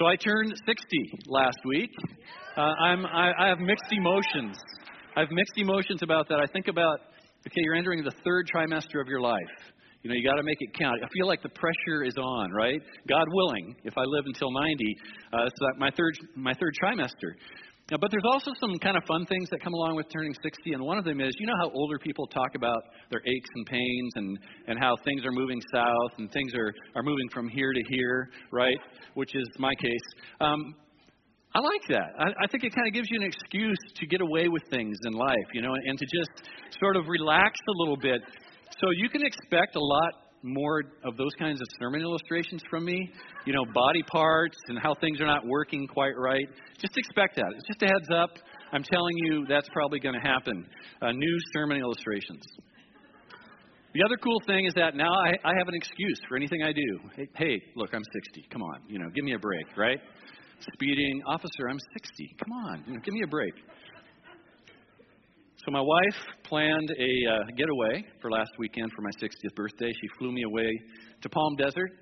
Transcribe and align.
So 0.00 0.06
I 0.06 0.16
turned 0.16 0.54
60 0.64 1.12
last 1.26 1.58
week. 1.66 1.90
Uh, 2.56 2.62
I'm, 2.62 3.04
I, 3.04 3.32
I 3.38 3.48
have 3.48 3.58
mixed 3.58 3.92
emotions. 3.92 4.56
I 5.14 5.20
have 5.20 5.30
mixed 5.30 5.58
emotions 5.58 6.00
about 6.02 6.26
that. 6.30 6.40
I 6.40 6.46
think 6.54 6.68
about, 6.68 7.00
okay, 7.46 7.60
you're 7.60 7.74
entering 7.74 8.02
the 8.02 8.14
third 8.24 8.48
trimester 8.48 8.98
of 9.02 9.08
your 9.08 9.20
life. 9.20 9.36
You 10.02 10.08
know, 10.08 10.16
you 10.16 10.26
got 10.26 10.36
to 10.36 10.42
make 10.42 10.56
it 10.58 10.70
count. 10.78 10.96
I 11.04 11.08
feel 11.12 11.26
like 11.26 11.42
the 11.42 11.50
pressure 11.50 12.02
is 12.02 12.14
on, 12.16 12.50
right? 12.50 12.80
God 13.10 13.26
willing, 13.30 13.76
if 13.84 13.92
I 13.98 14.04
live 14.06 14.24
until 14.24 14.50
90, 14.50 14.96
uh, 15.34 15.44
it's 15.44 15.54
my 15.76 15.90
third 15.90 16.16
my 16.34 16.54
third 16.54 16.72
trimester. 16.82 17.36
Now, 17.90 17.96
but 18.00 18.10
there's 18.12 18.24
also 18.24 18.52
some 18.60 18.78
kind 18.78 18.96
of 18.96 19.02
fun 19.04 19.26
things 19.26 19.50
that 19.50 19.60
come 19.62 19.74
along 19.74 19.96
with 19.96 20.06
turning 20.12 20.32
60, 20.32 20.74
and 20.74 20.82
one 20.82 20.96
of 20.96 21.04
them 21.04 21.20
is, 21.20 21.34
you 21.40 21.46
know 21.46 21.56
how 21.60 21.70
older 21.70 21.98
people 21.98 22.24
talk 22.28 22.54
about 22.54 22.78
their 23.10 23.20
aches 23.26 23.50
and 23.56 23.66
pains 23.66 24.12
and, 24.14 24.38
and 24.68 24.78
how 24.78 24.94
things 25.04 25.24
are 25.24 25.32
moving 25.32 25.60
south 25.74 26.12
and 26.18 26.30
things 26.30 26.54
are, 26.54 26.72
are 26.94 27.02
moving 27.02 27.28
from 27.32 27.48
here 27.48 27.72
to 27.72 27.82
here, 27.90 28.30
right? 28.52 28.78
Which 29.14 29.34
is 29.34 29.48
my 29.58 29.74
case. 29.74 30.06
Um, 30.40 30.76
I 31.52 31.58
like 31.58 31.82
that. 31.88 32.14
I, 32.16 32.44
I 32.44 32.46
think 32.46 32.62
it 32.62 32.72
kind 32.72 32.86
of 32.86 32.94
gives 32.94 33.08
you 33.10 33.20
an 33.20 33.26
excuse 33.26 33.78
to 33.96 34.06
get 34.06 34.20
away 34.20 34.46
with 34.46 34.62
things 34.70 34.96
in 35.04 35.12
life, 35.12 35.48
you 35.52 35.62
know, 35.62 35.74
and, 35.74 35.90
and 35.90 35.98
to 35.98 36.06
just 36.06 36.48
sort 36.78 36.96
of 36.96 37.08
relax 37.08 37.58
a 37.68 37.72
little 37.80 37.96
bit. 37.96 38.22
So 38.80 38.90
you 38.96 39.08
can 39.08 39.26
expect 39.26 39.74
a 39.74 39.80
lot 39.80 40.29
more 40.42 40.82
of 41.04 41.16
those 41.16 41.32
kinds 41.38 41.60
of 41.60 41.66
sermon 41.78 42.00
illustrations 42.00 42.62
from 42.70 42.84
me, 42.84 43.10
you 43.44 43.52
know, 43.52 43.64
body 43.74 44.02
parts 44.02 44.56
and 44.68 44.78
how 44.78 44.94
things 45.00 45.20
are 45.20 45.26
not 45.26 45.46
working 45.46 45.86
quite 45.86 46.16
right, 46.16 46.46
just 46.78 46.96
expect 46.96 47.36
that. 47.36 47.46
It's 47.56 47.66
just 47.66 47.82
a 47.82 47.86
heads 47.86 48.08
up. 48.14 48.30
I'm 48.72 48.82
telling 48.82 49.16
you 49.16 49.46
that's 49.48 49.68
probably 49.72 49.98
going 50.00 50.14
to 50.14 50.20
happen. 50.20 50.66
Uh, 51.02 51.12
new 51.12 51.38
sermon 51.52 51.78
illustrations. 51.78 52.42
The 53.92 54.04
other 54.04 54.16
cool 54.22 54.40
thing 54.46 54.66
is 54.66 54.74
that 54.74 54.94
now 54.94 55.12
I, 55.12 55.30
I 55.42 55.52
have 55.58 55.66
an 55.66 55.74
excuse 55.74 56.20
for 56.28 56.36
anything 56.36 56.62
I 56.62 56.72
do. 56.72 57.00
Hey, 57.16 57.28
hey, 57.34 57.62
look, 57.74 57.90
I'm 57.92 58.04
60. 58.04 58.46
Come 58.52 58.62
on, 58.62 58.82
you 58.88 59.00
know, 59.00 59.08
give 59.14 59.24
me 59.24 59.34
a 59.34 59.38
break, 59.38 59.66
right? 59.76 59.98
Speeding, 60.74 61.22
officer, 61.26 61.68
I'm 61.68 61.78
60. 61.98 62.36
Come 62.38 62.52
on, 62.52 62.84
you 62.86 62.94
know, 62.94 63.00
give 63.02 63.14
me 63.14 63.22
a 63.24 63.26
break. 63.26 63.54
So 65.70 65.72
my 65.72 65.82
wife 65.82 66.20
planned 66.42 66.90
a 66.98 67.30
uh, 67.30 67.44
getaway 67.56 68.04
for 68.20 68.28
last 68.28 68.50
weekend 68.58 68.90
for 68.96 69.02
my 69.02 69.10
60th 69.22 69.54
birthday. 69.54 69.92
She 69.92 70.08
flew 70.18 70.32
me 70.32 70.42
away 70.42 70.68
to 71.22 71.28
Palm 71.28 71.54
Desert 71.54 71.92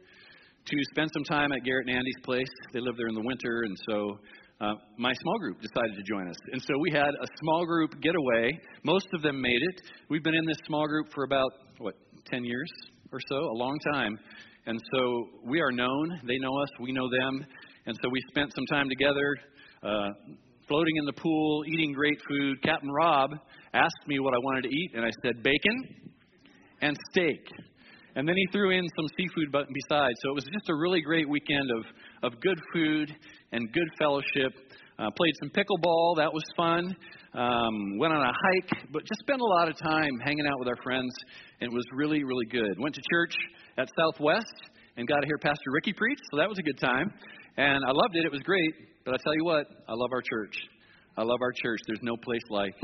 to 0.64 0.76
spend 0.92 1.10
some 1.12 1.24
time 1.24 1.52
at 1.52 1.64
Garrett 1.64 1.86
and 1.86 1.94
Andy's 1.94 2.16
place. 2.24 2.48
They 2.72 2.80
live 2.80 2.96
there 2.96 3.08
in 3.08 3.14
the 3.14 3.22
winter, 3.22 3.64
and 3.64 3.76
so 3.86 4.18
uh, 4.62 4.72
my 4.96 5.12
small 5.12 5.38
group 5.38 5.60
decided 5.60 5.96
to 5.96 6.02
join 6.02 6.30
us. 6.30 6.36
And 6.52 6.62
so 6.62 6.78
we 6.80 6.90
had 6.92 7.10
a 7.10 7.26
small 7.42 7.66
group 7.66 8.00
getaway. 8.00 8.58
Most 8.84 9.08
of 9.12 9.20
them 9.20 9.38
made 9.38 9.60
it. 9.60 9.82
We've 10.08 10.24
been 10.24 10.36
in 10.36 10.46
this 10.46 10.58
small 10.66 10.86
group 10.86 11.12
for 11.14 11.24
about, 11.24 11.52
what, 11.76 11.94
10 12.30 12.46
years 12.46 12.70
or 13.12 13.18
so, 13.28 13.36
a 13.36 13.56
long 13.58 13.76
time. 13.92 14.18
And 14.64 14.80
so 14.94 15.26
we 15.44 15.60
are 15.60 15.72
known. 15.72 16.20
They 16.26 16.38
know 16.38 16.56
us, 16.62 16.70
we 16.80 16.92
know 16.92 17.10
them. 17.10 17.44
And 17.84 17.98
so 18.02 18.08
we 18.08 18.22
spent 18.30 18.50
some 18.54 18.64
time 18.66 18.88
together. 18.88 19.36
Uh, 19.82 20.08
floating 20.68 20.96
in 20.96 21.06
the 21.06 21.12
pool, 21.14 21.64
eating 21.66 21.92
great 21.92 22.18
food. 22.28 22.62
Captain 22.62 22.90
Rob 22.90 23.30
asked 23.74 24.06
me 24.06 24.18
what 24.18 24.34
I 24.34 24.38
wanted 24.38 24.62
to 24.62 24.68
eat, 24.68 24.92
and 24.94 25.04
I 25.04 25.10
said 25.22 25.42
bacon 25.42 26.12
and 26.80 26.96
steak. 27.10 27.40
And 28.14 28.26
then 28.26 28.34
he 28.36 28.46
threw 28.50 28.70
in 28.70 28.84
some 28.96 29.06
seafood 29.16 29.52
besides. 29.52 30.14
So 30.22 30.30
it 30.30 30.34
was 30.34 30.44
just 30.44 30.68
a 30.70 30.74
really 30.74 31.00
great 31.00 31.28
weekend 31.28 31.70
of, 31.70 32.32
of 32.32 32.40
good 32.40 32.58
food 32.72 33.14
and 33.52 33.72
good 33.72 33.88
fellowship. 33.98 34.52
Uh, 34.98 35.06
played 35.16 35.34
some 35.40 35.50
pickleball, 35.50 36.16
that 36.16 36.32
was 36.32 36.42
fun. 36.56 36.96
Um, 37.34 37.98
went 37.98 38.12
on 38.12 38.20
a 38.20 38.32
hike, 38.32 38.90
but 38.92 39.02
just 39.02 39.20
spent 39.20 39.40
a 39.40 39.44
lot 39.44 39.68
of 39.68 39.78
time 39.78 40.10
hanging 40.24 40.46
out 40.50 40.58
with 40.58 40.66
our 40.66 40.82
friends. 40.82 41.14
And 41.60 41.70
it 41.70 41.74
was 41.74 41.84
really, 41.92 42.24
really 42.24 42.46
good. 42.46 42.74
Went 42.80 42.96
to 42.96 43.02
church 43.08 43.34
at 43.76 43.88
Southwest 43.96 44.54
and 44.96 45.06
got 45.06 45.20
to 45.20 45.26
hear 45.26 45.38
Pastor 45.38 45.70
Ricky 45.72 45.92
preach, 45.92 46.18
so 46.32 46.38
that 46.38 46.48
was 46.48 46.58
a 46.58 46.62
good 46.62 46.80
time. 46.80 47.12
And 47.56 47.84
I 47.86 47.92
loved 47.92 48.16
it, 48.16 48.24
it 48.24 48.32
was 48.32 48.40
great. 48.40 48.74
But 49.04 49.14
I 49.14 49.18
tell 49.22 49.34
you 49.34 49.44
what, 49.44 49.66
I 49.88 49.92
love 49.92 50.10
our 50.12 50.22
church. 50.22 50.56
I 51.16 51.22
love 51.22 51.38
our 51.40 51.52
church. 51.62 51.80
There's 51.86 52.02
no 52.02 52.16
place 52.16 52.42
like 52.50 52.74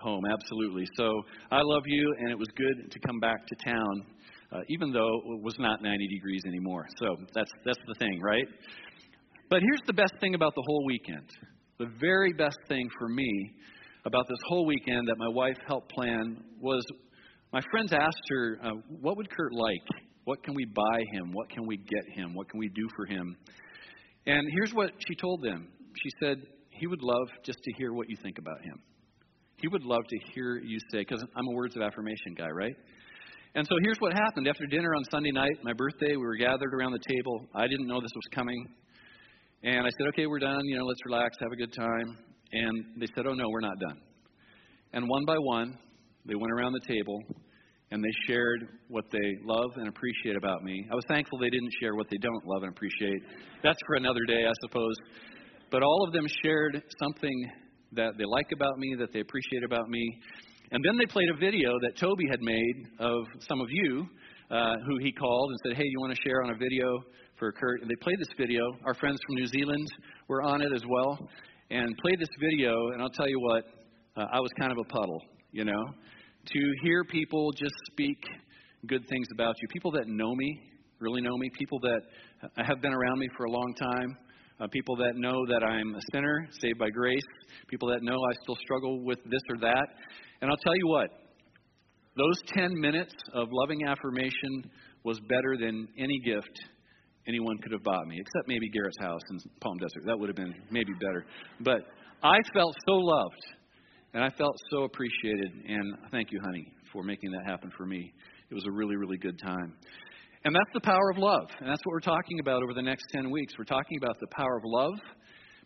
home, 0.00 0.24
absolutely. 0.26 0.84
So 0.96 1.22
I 1.50 1.60
love 1.62 1.82
you, 1.86 2.14
and 2.18 2.30
it 2.30 2.38
was 2.38 2.48
good 2.56 2.90
to 2.90 2.98
come 3.00 3.20
back 3.20 3.46
to 3.46 3.70
town, 3.70 4.02
uh, 4.52 4.60
even 4.68 4.92
though 4.92 5.20
it 5.36 5.42
was 5.42 5.56
not 5.58 5.82
90 5.82 6.06
degrees 6.08 6.42
anymore. 6.46 6.86
So 6.98 7.16
that's 7.34 7.50
that's 7.64 7.78
the 7.86 7.94
thing, 7.98 8.20
right? 8.22 8.46
But 9.50 9.60
here's 9.62 9.82
the 9.86 9.92
best 9.92 10.14
thing 10.20 10.34
about 10.34 10.54
the 10.54 10.62
whole 10.66 10.84
weekend. 10.86 11.28
The 11.78 11.90
very 12.00 12.32
best 12.32 12.58
thing 12.68 12.88
for 12.98 13.08
me 13.08 13.52
about 14.04 14.26
this 14.28 14.38
whole 14.48 14.66
weekend 14.66 15.08
that 15.08 15.16
my 15.18 15.28
wife 15.28 15.56
helped 15.66 15.90
plan 15.92 16.42
was 16.60 16.84
my 17.52 17.62
friends 17.70 17.92
asked 17.92 18.28
her, 18.30 18.58
uh, 18.62 18.70
"What 19.00 19.16
would 19.16 19.30
Kurt 19.30 19.52
like? 19.52 19.82
What 20.24 20.42
can 20.42 20.54
we 20.54 20.66
buy 20.66 21.04
him? 21.12 21.32
What 21.32 21.48
can 21.48 21.66
we 21.66 21.76
get 21.76 22.04
him? 22.14 22.34
What 22.34 22.48
can 22.50 22.58
we 22.58 22.68
do 22.68 22.86
for 22.96 23.06
him?" 23.06 23.36
And 24.28 24.46
here's 24.52 24.72
what 24.74 24.92
she 25.08 25.14
told 25.14 25.42
them 25.42 25.68
She 26.02 26.10
said, 26.20 26.36
He 26.70 26.86
would 26.86 27.02
love 27.02 27.28
just 27.42 27.58
to 27.62 27.72
hear 27.78 27.92
what 27.92 28.08
you 28.08 28.16
think 28.22 28.38
about 28.38 28.60
him. 28.62 28.78
He 29.60 29.68
would 29.68 29.82
love 29.82 30.02
to 30.08 30.18
hear 30.32 30.58
you 30.58 30.78
say, 30.92 31.00
because 31.00 31.22
I'm 31.36 31.46
a 31.46 31.52
words 31.52 31.76
of 31.76 31.82
affirmation 31.82 32.34
guy, 32.36 32.48
right? 32.48 32.74
And 33.54 33.66
so 33.66 33.74
here's 33.82 33.98
what 33.98 34.12
happened. 34.12 34.46
After 34.46 34.66
dinner 34.66 34.94
on 34.94 35.02
Sunday 35.10 35.32
night, 35.32 35.58
my 35.64 35.72
birthday, 35.72 36.12
we 36.12 36.18
were 36.18 36.36
gathered 36.36 36.72
around 36.72 36.92
the 36.92 37.00
table. 37.08 37.46
I 37.54 37.66
didn't 37.66 37.88
know 37.88 38.00
this 38.00 38.12
was 38.14 38.24
coming. 38.32 38.66
And 39.64 39.86
I 39.86 39.90
said, 39.90 40.06
okay, 40.08 40.26
we're 40.26 40.38
done. 40.38 40.60
You 40.64 40.78
know, 40.78 40.84
let's 40.84 41.00
relax, 41.04 41.36
have 41.40 41.50
a 41.52 41.56
good 41.56 41.72
time. 41.72 42.18
And 42.52 42.84
they 43.00 43.06
said, 43.14 43.26
oh, 43.26 43.34
no, 43.34 43.48
we're 43.50 43.60
not 43.60 43.78
done. 43.80 43.98
And 44.92 45.08
one 45.08 45.24
by 45.26 45.36
one, 45.38 45.76
they 46.24 46.34
went 46.36 46.52
around 46.52 46.72
the 46.72 46.86
table 46.86 47.18
and 47.90 48.04
they 48.04 48.32
shared 48.32 48.68
what 48.88 49.04
they 49.10 49.36
love 49.44 49.70
and 49.76 49.88
appreciate 49.88 50.36
about 50.36 50.62
me. 50.62 50.86
I 50.90 50.94
was 50.94 51.04
thankful 51.08 51.38
they 51.38 51.50
didn't 51.50 51.72
share 51.80 51.94
what 51.94 52.06
they 52.10 52.18
don't 52.18 52.46
love 52.46 52.62
and 52.62 52.70
appreciate. 52.70 53.22
That's 53.64 53.78
for 53.86 53.96
another 53.96 54.20
day, 54.26 54.44
I 54.46 54.52
suppose. 54.66 54.94
But 55.70 55.82
all 55.82 56.04
of 56.06 56.12
them 56.12 56.26
shared 56.44 56.82
something 57.02 57.50
that 57.92 58.12
they 58.18 58.24
like 58.24 58.50
about 58.52 58.78
me, 58.78 58.94
that 58.98 59.12
they 59.12 59.20
appreciate 59.20 59.64
about 59.64 59.88
me. 59.88 60.20
And 60.70 60.84
then 60.84 60.98
they 60.98 61.06
played 61.06 61.28
a 61.30 61.38
video 61.38 61.72
that 61.80 61.96
Toby 61.98 62.24
had 62.30 62.40
made 62.42 62.86
of 62.98 63.24
some 63.48 63.60
of 63.60 63.68
you 63.70 64.06
uh, 64.50 64.74
who 64.86 64.98
he 64.98 65.12
called 65.12 65.50
and 65.50 65.58
said, 65.64 65.76
Hey, 65.76 65.84
you 65.86 66.00
want 66.00 66.14
to 66.14 66.20
share 66.22 66.42
on 66.42 66.50
a 66.50 66.56
video 66.56 67.02
for 67.38 67.52
Kurt? 67.52 67.80
And 67.80 67.90
they 67.90 67.96
played 68.02 68.18
this 68.18 68.32
video. 68.36 68.62
Our 68.84 68.94
friends 68.94 69.18
from 69.26 69.36
New 69.36 69.46
Zealand 69.46 69.88
were 70.28 70.42
on 70.42 70.60
it 70.60 70.72
as 70.74 70.82
well 70.88 71.18
and 71.70 71.96
played 71.98 72.20
this 72.20 72.28
video. 72.38 72.72
And 72.92 73.02
I'll 73.02 73.10
tell 73.10 73.28
you 73.28 73.40
what, 73.40 73.64
uh, 74.16 74.26
I 74.32 74.40
was 74.40 74.50
kind 74.58 74.72
of 74.72 74.78
a 74.78 74.84
puddle, 74.84 75.22
you 75.52 75.64
know 75.64 75.84
to 76.52 76.60
hear 76.82 77.04
people 77.04 77.52
just 77.52 77.74
speak 77.92 78.18
good 78.86 79.06
things 79.08 79.26
about 79.34 79.54
you. 79.60 79.68
People 79.68 79.90
that 79.92 80.06
know 80.06 80.34
me, 80.34 80.60
really 80.98 81.20
know 81.20 81.36
me, 81.36 81.50
people 81.58 81.78
that 81.80 82.00
have 82.56 82.80
been 82.80 82.92
around 82.94 83.18
me 83.18 83.28
for 83.36 83.44
a 83.44 83.50
long 83.50 83.74
time, 83.74 84.16
uh, 84.60 84.66
people 84.68 84.96
that 84.96 85.12
know 85.16 85.46
that 85.46 85.64
I'm 85.64 85.94
a 85.94 86.00
sinner, 86.12 86.48
saved 86.60 86.78
by 86.78 86.90
grace, 86.90 87.22
people 87.68 87.88
that 87.88 88.02
know 88.02 88.16
I 88.16 88.32
still 88.42 88.56
struggle 88.62 89.04
with 89.04 89.18
this 89.24 89.42
or 89.50 89.58
that. 89.60 89.86
And 90.40 90.50
I'll 90.50 90.56
tell 90.56 90.76
you 90.76 90.88
what, 90.88 91.08
those 92.16 92.42
10 92.54 92.80
minutes 92.80 93.14
of 93.34 93.48
loving 93.52 93.86
affirmation 93.86 94.70
was 95.04 95.20
better 95.20 95.56
than 95.58 95.88
any 95.98 96.18
gift 96.24 96.50
anyone 97.28 97.58
could 97.58 97.72
have 97.72 97.82
bought 97.84 98.06
me, 98.06 98.16
except 98.18 98.48
maybe 98.48 98.68
Garrett's 98.70 98.98
house 99.00 99.20
in 99.30 99.38
Palm 99.60 99.76
Desert. 99.78 100.02
That 100.06 100.18
would 100.18 100.28
have 100.28 100.36
been 100.36 100.54
maybe 100.70 100.92
better. 100.94 101.26
But 101.60 101.82
I 102.22 102.38
felt 102.54 102.74
so 102.88 102.94
loved 102.94 103.42
and 104.14 104.24
I 104.24 104.30
felt 104.30 104.56
so 104.70 104.84
appreciated. 104.84 105.52
And 105.68 105.94
thank 106.10 106.32
you, 106.32 106.40
honey, 106.42 106.72
for 106.92 107.02
making 107.02 107.30
that 107.32 107.44
happen 107.46 107.70
for 107.76 107.86
me. 107.86 108.12
It 108.50 108.54
was 108.54 108.64
a 108.66 108.72
really, 108.72 108.96
really 108.96 109.18
good 109.18 109.38
time. 109.44 109.74
And 110.44 110.54
that's 110.54 110.70
the 110.72 110.80
power 110.80 111.10
of 111.10 111.18
love. 111.18 111.48
And 111.58 111.68
that's 111.68 111.80
what 111.84 111.92
we're 111.92 112.00
talking 112.00 112.38
about 112.40 112.62
over 112.62 112.72
the 112.72 112.82
next 112.82 113.06
10 113.12 113.30
weeks. 113.30 113.54
We're 113.58 113.64
talking 113.64 113.98
about 114.00 114.16
the 114.20 114.28
power 114.36 114.56
of 114.56 114.62
love, 114.64 114.94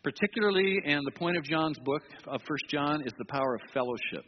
particularly, 0.02 0.78
and 0.86 1.02
the 1.06 1.18
point 1.18 1.36
of 1.36 1.44
John's 1.44 1.78
book 1.84 2.02
of 2.26 2.40
First 2.48 2.64
John 2.70 3.02
is 3.02 3.12
the 3.18 3.26
power 3.26 3.54
of 3.54 3.60
fellowship. 3.74 4.24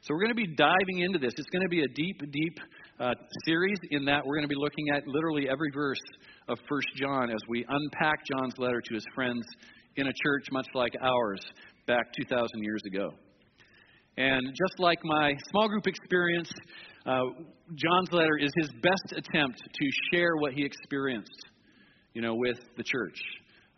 So 0.00 0.12
we're 0.12 0.20
going 0.20 0.36
to 0.36 0.46
be 0.46 0.54
diving 0.56 1.00
into 1.00 1.18
this. 1.18 1.32
It's 1.36 1.48
going 1.50 1.62
to 1.62 1.68
be 1.68 1.82
a 1.82 1.88
deep, 1.88 2.20
deep 2.30 2.58
uh, 2.98 3.12
series 3.44 3.78
in 3.90 4.04
that 4.06 4.24
we're 4.24 4.36
going 4.36 4.48
to 4.48 4.54
be 4.54 4.58
looking 4.58 4.86
at 4.94 5.06
literally 5.06 5.48
every 5.50 5.70
verse 5.74 6.00
of 6.48 6.58
First 6.68 6.88
John 6.96 7.30
as 7.30 7.40
we 7.48 7.64
unpack 7.68 8.16
John's 8.32 8.54
letter 8.58 8.80
to 8.80 8.94
his 8.94 9.04
friends 9.14 9.44
in 9.96 10.06
a 10.06 10.12
church 10.24 10.46
much 10.50 10.66
like 10.74 10.94
ours 11.02 11.40
back 11.86 12.12
2,000 12.18 12.48
years 12.62 12.82
ago. 12.86 13.10
And 14.16 14.42
just 14.48 14.78
like 14.78 14.98
my 15.04 15.34
small 15.50 15.68
group 15.68 15.86
experience, 15.86 16.50
uh, 17.06 17.20
John's 17.74 18.12
letter 18.12 18.38
is 18.40 18.50
his 18.56 18.70
best 18.82 19.12
attempt 19.18 19.58
to 19.58 19.86
share 20.10 20.36
what 20.36 20.52
he 20.52 20.64
experienced, 20.64 21.46
you 22.14 22.22
know, 22.22 22.34
with 22.34 22.58
the 22.76 22.82
church 22.82 23.20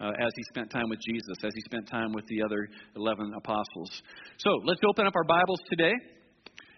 uh, 0.00 0.08
as 0.08 0.32
he 0.36 0.42
spent 0.54 0.70
time 0.70 0.88
with 0.88 1.00
Jesus, 1.00 1.36
as 1.44 1.52
he 1.54 1.60
spent 1.62 1.88
time 1.88 2.12
with 2.12 2.26
the 2.26 2.42
other 2.42 2.68
11 2.94 3.32
apostles. 3.36 4.02
So 4.38 4.50
let's 4.64 4.80
open 4.88 5.06
up 5.06 5.14
our 5.16 5.24
Bibles 5.24 5.60
today 5.70 5.92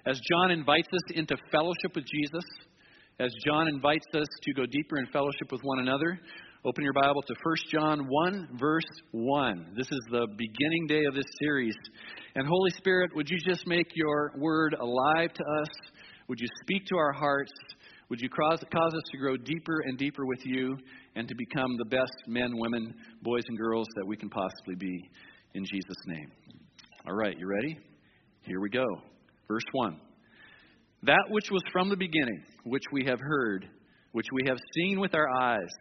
as 0.07 0.19
John 0.31 0.51
invites 0.51 0.89
us 0.93 1.17
into 1.17 1.37
fellowship 1.51 1.95
with 1.95 2.05
Jesus, 2.07 2.45
as 3.21 3.31
John 3.45 3.69
invites 3.69 4.07
us 4.15 4.27
to 4.43 4.55
go 4.55 4.65
deeper 4.65 4.99
in 4.99 5.07
fellowship 5.13 5.51
with 5.51 5.61
one 5.63 5.81
another. 5.81 6.19
Open 6.65 6.83
your 6.83 6.93
Bible 6.93 7.23
to 7.23 7.35
1 7.43 7.57
John 7.71 8.07
1, 8.09 8.49
verse 8.59 8.89
1. 9.13 9.75
This 9.77 9.87
is 9.87 10.01
the 10.11 10.27
beginning 10.37 10.87
day 10.89 11.05
of 11.05 11.15
this 11.15 11.27
series. 11.41 11.75
And 12.35 12.47
Holy 12.47 12.71
Spirit, 12.71 13.11
would 13.15 13.29
you 13.29 13.39
just 13.47 13.67
make 13.67 13.87
your 13.95 14.33
word 14.39 14.75
alive 14.75 15.33
to 15.35 15.45
us? 15.61 15.69
Would 16.29 16.41
you 16.41 16.49
speak 16.63 16.85
to 16.87 16.97
our 16.97 17.13
hearts? 17.13 17.53
Would 18.11 18.21
you 18.21 18.29
cause, 18.29 18.63
cause 18.73 18.95
us 18.95 19.11
to 19.13 19.19
grow 19.19 19.37
deeper 19.37 19.81
and 19.87 19.99
deeper 19.99 20.27
with 20.27 20.41
you 20.45 20.77
and 21.15 21.27
to 21.27 21.35
become 21.37 21.77
the 21.79 21.85
best 21.87 22.13
men, 22.27 22.51
women, 22.55 22.95
boys, 23.23 23.43
and 23.49 23.59
girls 23.59 23.87
that 23.97 24.07
we 24.07 24.17
can 24.17 24.31
possibly 24.31 24.75
be 24.79 25.11
in 25.55 25.65
Jesus' 25.65 26.07
name? 26.07 26.31
All 27.07 27.15
right, 27.15 27.37
you 27.39 27.47
ready? 27.47 27.79
Here 28.43 28.61
we 28.61 28.71
go. 28.71 28.85
Verse 29.47 29.63
1. 29.73 30.01
That 31.05 31.25
which 31.31 31.51
was 31.51 31.63
from 31.73 31.89
the 31.89 31.97
beginning, 31.97 32.43
which 32.65 32.85
we 32.93 33.05
have 33.05 33.21
heard, 33.21 33.67
which 34.13 34.27
we 34.33 34.43
have 34.49 34.59
seen 34.75 35.01
with 35.01 35.15
our 35.15 35.29
eyes, 35.41 35.73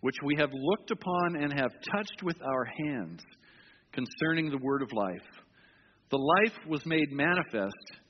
which 0.00 0.16
we 0.24 0.36
have 0.38 0.50
looked 0.52 0.90
upon 0.90 1.36
and 1.36 1.52
have 1.52 1.70
touched 1.92 2.22
with 2.22 2.36
our 2.42 2.64
hands, 2.64 3.20
concerning 3.92 4.50
the 4.50 4.58
word 4.58 4.82
of 4.82 4.92
life. 4.92 5.44
The 6.10 6.18
life 6.18 6.56
was 6.66 6.84
made 6.86 7.10
manifest, 7.10 8.00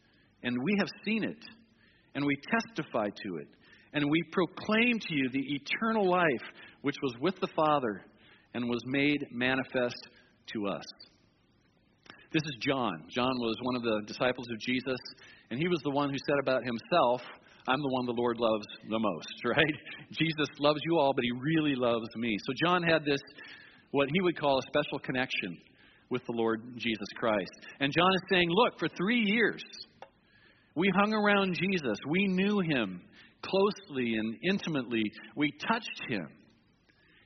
and 0.42 0.56
we 0.62 0.76
have 0.78 0.88
seen 1.04 1.24
it, 1.24 1.44
and 2.14 2.24
we 2.24 2.36
testify 2.50 3.08
to 3.24 3.36
it, 3.36 3.48
and 3.92 4.04
we 4.10 4.22
proclaim 4.32 4.98
to 4.98 5.14
you 5.14 5.28
the 5.30 5.54
eternal 5.54 6.08
life 6.08 6.52
which 6.82 6.96
was 7.02 7.14
with 7.20 7.34
the 7.40 7.48
Father 7.56 8.02
and 8.54 8.68
was 8.68 8.80
made 8.86 9.26
manifest 9.30 10.08
to 10.52 10.66
us. 10.66 10.84
This 12.32 12.42
is 12.44 12.56
John. 12.60 13.04
John 13.08 13.32
was 13.38 13.56
one 13.62 13.76
of 13.76 13.82
the 13.82 14.02
disciples 14.06 14.46
of 14.50 14.58
Jesus, 14.60 14.98
and 15.50 15.58
he 15.58 15.68
was 15.68 15.80
the 15.82 15.90
one 15.90 16.10
who 16.10 16.16
said 16.26 16.36
about 16.42 16.62
himself, 16.62 17.22
I'm 17.66 17.80
the 17.80 17.88
one 17.88 18.06
the 18.06 18.12
Lord 18.12 18.38
loves 18.38 18.66
the 18.88 18.98
most, 18.98 19.34
right? 19.44 19.74
Jesus 20.12 20.48
loves 20.58 20.80
you 20.84 20.98
all, 20.98 21.12
but 21.14 21.24
he 21.24 21.32
really 21.32 21.74
loves 21.74 22.08
me. 22.16 22.36
So 22.46 22.52
John 22.64 22.82
had 22.82 23.04
this, 23.04 23.20
what 23.90 24.08
he 24.12 24.20
would 24.20 24.38
call 24.38 24.58
a 24.58 24.62
special 24.62 24.98
connection 24.98 25.56
with 26.10 26.22
the 26.26 26.32
Lord 26.32 26.62
Jesus 26.76 27.08
Christ. 27.16 27.50
And 27.80 27.92
John 27.92 28.10
is 28.14 28.22
saying, 28.30 28.48
Look, 28.50 28.78
for 28.78 28.88
three 28.96 29.20
years, 29.20 29.62
we 30.78 30.92
hung 30.94 31.12
around 31.12 31.58
Jesus. 31.60 31.98
We 32.08 32.28
knew 32.28 32.60
him 32.60 33.02
closely 33.42 34.14
and 34.14 34.36
intimately. 34.48 35.02
We 35.34 35.52
touched 35.68 36.02
him. 36.08 36.28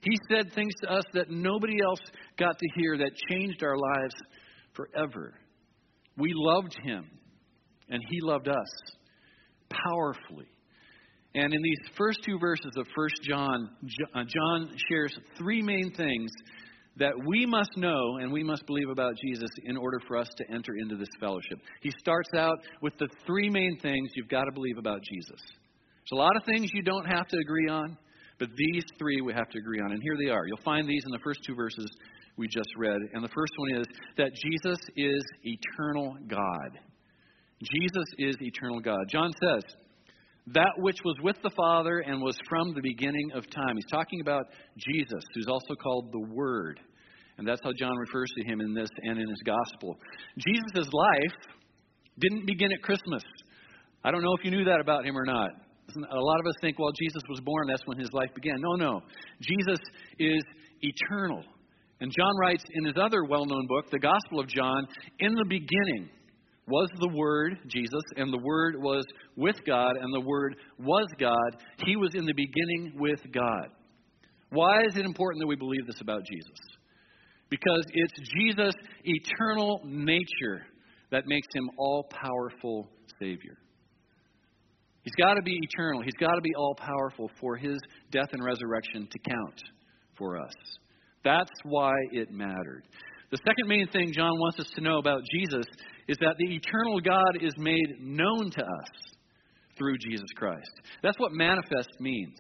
He 0.01 0.17
said 0.31 0.53
things 0.55 0.73
to 0.83 0.91
us 0.91 1.05
that 1.13 1.31
nobody 1.31 1.77
else 1.85 2.01
got 2.39 2.59
to 2.59 2.69
hear 2.75 2.97
that 2.97 3.11
changed 3.31 3.63
our 3.63 3.77
lives 3.77 4.15
forever. 4.73 5.35
We 6.17 6.33
loved 6.35 6.75
him, 6.83 7.05
and 7.89 8.03
he 8.11 8.21
loved 8.23 8.49
us 8.49 8.57
powerfully. 9.71 10.49
And 11.35 11.53
in 11.55 11.63
these 11.63 11.95
first 11.97 12.21
two 12.25 12.39
verses 12.39 12.73
of 12.77 12.87
1 12.95 13.09
John, 13.23 13.71
uh, 14.15 14.25
John 14.27 14.77
shares 14.89 15.17
three 15.39 15.63
main 15.63 15.93
things 15.95 16.31
that 16.99 17.13
we 17.27 17.47
must 17.47 17.71
know 17.77 18.19
and 18.19 18.33
we 18.33 18.43
must 18.43 18.67
believe 18.67 18.89
about 18.91 19.15
Jesus 19.17 19.49
in 19.65 19.77
order 19.77 19.99
for 20.07 20.17
us 20.17 20.29
to 20.37 20.45
enter 20.51 20.75
into 20.77 20.97
this 20.97 21.09
fellowship. 21.19 21.59
He 21.81 21.91
starts 21.99 22.29
out 22.37 22.59
with 22.83 22.97
the 22.99 23.09
three 23.27 23.49
main 23.49 23.79
things 23.81 24.11
you've 24.15 24.29
got 24.29 24.45
to 24.45 24.53
believe 24.53 24.79
about 24.79 25.01
Jesus. 25.03 25.41
There's 25.41 26.13
a 26.13 26.17
lot 26.17 26.37
of 26.37 26.45
things 26.45 26.71
you 26.75 26.83
don't 26.83 27.07
have 27.07 27.29
to 27.29 27.39
agree 27.39 27.69
on, 27.69 27.97
but 28.39 28.49
these 28.57 28.85
three 28.99 29.21
we 29.21 29.33
have 29.33 29.49
to 29.51 29.59
agree 29.59 29.81
on. 29.81 29.93
And 29.93 30.03
here 30.03 30.17
they 30.23 30.31
are. 30.31 30.47
You'll 30.47 30.65
find 30.65 30.87
these 30.89 31.03
in 31.07 31.13
the 31.13 31.21
first 31.25 31.41
two 31.47 31.55
verses 31.55 31.91
we 32.37 32.49
just 32.49 32.69
read. 32.77 32.99
And 33.13 33.23
the 33.23 33.29
first 33.29 33.53
one 33.57 33.81
is 33.81 33.87
that 34.17 34.33
Jesus 34.35 34.79
is 34.97 35.23
eternal 35.45 36.17
God. 36.29 36.79
Jesus 37.63 38.05
is 38.19 38.37
eternal 38.41 38.81
God. 38.81 39.09
John 39.09 39.31
says, 39.41 39.63
that 40.49 40.73
which 40.79 40.99
was 41.05 41.17
with 41.23 41.37
the 41.43 41.51
Father 41.57 42.01
and 42.01 42.21
was 42.21 42.37
from 42.49 42.75
the 42.75 42.81
beginning 42.83 43.31
of 43.35 43.49
time. 43.51 43.77
He's 43.77 43.91
talking 43.91 44.21
about 44.21 44.47
Jesus, 44.77 45.23
who's 45.35 45.47
also 45.49 45.75
called 45.75 46.11
the 46.13 46.35
Word. 46.35 46.81
And 47.39 47.47
that's 47.47 47.61
how 47.63 47.73
John 47.73 47.97
refers 47.97 48.31
to 48.39 48.45
him 48.45 48.61
in 48.61 48.75
this 48.75 48.91
and 49.05 49.19
in 49.19 49.29
his 49.29 49.43
gospel. 49.45 49.97
Jesus' 50.37 50.89
life 50.93 51.57
didn't 52.19 52.47
begin 52.47 52.73
at 52.73 52.83
Christmas. 52.83 53.23
I 54.05 54.11
don't 54.11 54.23
know 54.23 54.35
if 54.39 54.45
you 54.45 54.51
knew 54.51 54.65
that 54.65 54.81
about 54.81 55.07
him 55.07 55.17
or 55.17 55.25
not. 55.25 55.51
A 55.97 56.21
lot 56.21 56.41
of 56.41 56.47
us 56.47 56.55
think, 56.61 56.79
well, 56.79 56.93
Jesus 57.01 57.23
was 57.29 57.41
born, 57.41 57.67
that's 57.69 57.83
when 57.87 57.99
his 57.99 58.13
life 58.13 58.31
began. 58.35 58.57
No, 58.59 58.77
no. 58.77 59.01
Jesus 59.41 59.79
is 60.19 60.43
eternal. 60.81 61.43
And 62.01 62.11
John 62.17 62.33
writes 62.41 62.65
in 62.75 62.85
his 62.85 62.97
other 63.01 63.25
well 63.25 63.47
known 63.47 63.67
book, 63.69 63.91
the 63.91 63.99
Gospel 63.99 64.41
of 64.41 64.49
John, 64.49 64.87
in 65.21 65.33
the 65.35 65.45
beginning 65.45 66.11
was 66.69 66.89
the 67.01 67.09
Word, 67.09 67.59
Jesus, 67.69 68.03
and 68.17 68.33
the 68.33 68.39
Word 68.39 68.77
was 68.79 69.05
with 69.37 69.57
God, 69.67 69.97
and 70.01 70.15
the 70.15 70.27
Word 70.27 70.57
was 70.79 71.07
God. 71.19 71.63
He 71.85 71.97
was 71.97 72.15
in 72.15 72.25
the 72.25 72.35
beginning 72.35 72.93
with 72.97 73.21
God. 73.33 73.69
Why 74.51 74.83
is 74.87 74.97
it 74.97 75.05
important 75.05 75.41
that 75.41 75.49
we 75.49 75.57
believe 75.57 75.87
this 75.87 76.01
about 76.01 76.25
Jesus? 76.25 76.59
Because 77.51 77.85
it's 77.93 78.31
Jesus' 78.37 78.75
eternal 79.05 79.81
nature 79.85 80.67
that 81.11 81.27
makes 81.27 81.49
him 81.55 81.69
all 81.79 82.09
powerful 82.11 82.89
Savior. 83.19 83.59
He's 85.03 85.15
got 85.15 85.35
to 85.35 85.43
be 85.43 85.59
eternal. 85.61 86.03
He's 86.03 86.15
got 86.15 86.35
to 86.35 86.41
be 86.41 86.55
all 86.57 86.75
powerful 86.77 87.31
for 87.41 87.57
his 87.57 87.77
death 88.11 88.29
and 88.33 88.45
resurrection 88.45 89.09
to 89.11 89.31
count 89.31 89.63
for 90.17 90.39
us. 90.39 90.55
That's 91.25 91.51
why 91.65 91.93
it 92.13 92.31
mattered. 92.31 92.85
The 93.31 93.39
second 93.47 93.67
main 93.67 93.89
thing 93.89 94.13
John 94.13 94.33
wants 94.39 94.61
us 94.61 94.71
to 94.77 94.83
know 94.83 94.99
about 94.99 95.23
Jesus 95.33 95.65
is 96.09 96.17
that 96.19 96.35
the 96.39 96.55
eternal 96.55 97.01
God 97.01 97.43
is 97.43 97.53
made 97.57 98.01
known 98.01 98.51
to 98.51 98.63
us 98.63 98.89
through 99.79 99.97
Jesus 99.99 100.29
Christ. 100.37 100.71
That's 101.03 101.19
what 101.19 101.33
manifest 101.33 101.91
means. 102.01 102.37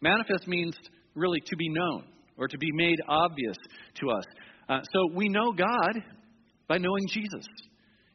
Manifest 0.00 0.46
means 0.46 0.74
really 1.14 1.40
to 1.40 1.56
be 1.56 1.68
known 1.68 2.04
or 2.36 2.48
to 2.48 2.58
be 2.58 2.70
made 2.72 3.00
obvious 3.08 3.56
to 4.00 4.10
us. 4.10 4.24
Uh, 4.68 4.80
so 4.92 5.08
we 5.14 5.28
know 5.28 5.52
God 5.52 6.02
by 6.68 6.78
knowing 6.78 7.06
Jesus. 7.08 7.46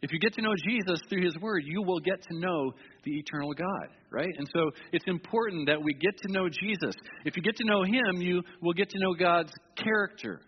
If 0.02 0.12
you 0.14 0.20
get 0.20 0.34
to 0.34 0.42
know 0.42 0.54
Jesus 0.66 1.00
through 1.10 1.24
His 1.24 1.38
Word, 1.40 1.64
you 1.66 1.82
will 1.82 2.00
get 2.00 2.22
to 2.22 2.40
know 2.40 2.72
the 3.04 3.12
eternal 3.12 3.54
God, 3.54 3.88
right? 4.12 4.34
And 4.38 4.48
so 4.54 4.72
it's 4.94 5.06
important 5.08 5.68
that 5.68 5.82
we 5.82 5.94
get 5.94 6.18
to 6.20 6.32
know 6.32 6.48
Jesus. 6.48 6.96
If 7.26 7.36
you 7.36 7.44
get 7.44 7.58
to 7.58 7.66
know 7.66 7.84
Him, 7.84 8.22
you 8.22 8.42
will 8.62 8.74
get 8.74 8.90
to 8.90 9.00
know 9.00 9.14
God's 9.14 9.52
character 9.76 10.40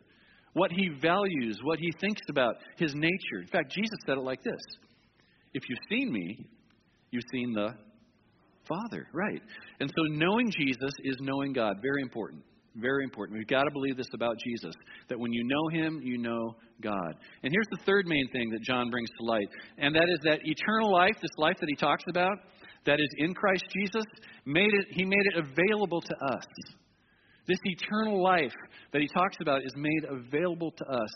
what 0.53 0.71
he 0.71 0.89
values, 1.01 1.59
what 1.63 1.79
he 1.79 1.91
thinks 1.99 2.21
about, 2.29 2.55
his 2.77 2.93
nature. 2.95 3.41
In 3.41 3.47
fact, 3.47 3.71
Jesus 3.71 3.97
said 4.05 4.17
it 4.17 4.23
like 4.23 4.43
this 4.43 4.61
If 5.53 5.63
you've 5.69 5.79
seen 5.89 6.11
me, 6.11 6.45
you've 7.11 7.23
seen 7.31 7.53
the 7.53 7.69
Father, 8.67 9.07
right? 9.13 9.41
And 9.79 9.89
so 9.89 10.03
knowing 10.13 10.51
Jesus 10.51 10.93
is 11.03 11.17
knowing 11.19 11.53
God. 11.53 11.77
Very 11.81 12.01
important. 12.01 12.43
Very 12.75 13.03
important. 13.03 13.37
We've 13.37 13.47
got 13.47 13.63
to 13.63 13.71
believe 13.71 13.97
this 13.97 14.07
about 14.13 14.37
Jesus 14.45 14.73
that 15.09 15.19
when 15.19 15.33
you 15.33 15.43
know 15.43 15.67
him, 15.83 15.99
you 16.01 16.17
know 16.17 16.55
God. 16.81 17.15
And 17.43 17.51
here's 17.51 17.67
the 17.71 17.83
third 17.85 18.07
main 18.07 18.29
thing 18.31 18.49
that 18.51 18.61
John 18.61 18.89
brings 18.89 19.09
to 19.19 19.25
light, 19.25 19.47
and 19.77 19.93
that 19.93 20.07
is 20.09 20.19
that 20.23 20.39
eternal 20.43 20.91
life, 20.91 21.15
this 21.21 21.31
life 21.37 21.57
that 21.59 21.67
he 21.67 21.75
talks 21.75 22.03
about, 22.09 22.37
that 22.85 22.99
is 22.99 23.09
in 23.17 23.33
Christ 23.33 23.65
Jesus, 23.75 24.05
made 24.45 24.71
it, 24.73 24.87
he 24.91 25.03
made 25.03 25.25
it 25.33 25.45
available 25.45 26.01
to 26.01 26.15
us. 26.33 26.45
This 27.47 27.59
eternal 27.63 28.21
life 28.21 28.53
that 28.93 29.01
he 29.01 29.07
talks 29.07 29.37
about 29.41 29.63
is 29.63 29.73
made 29.75 30.05
available 30.09 30.71
to 30.71 30.85
us 30.85 31.09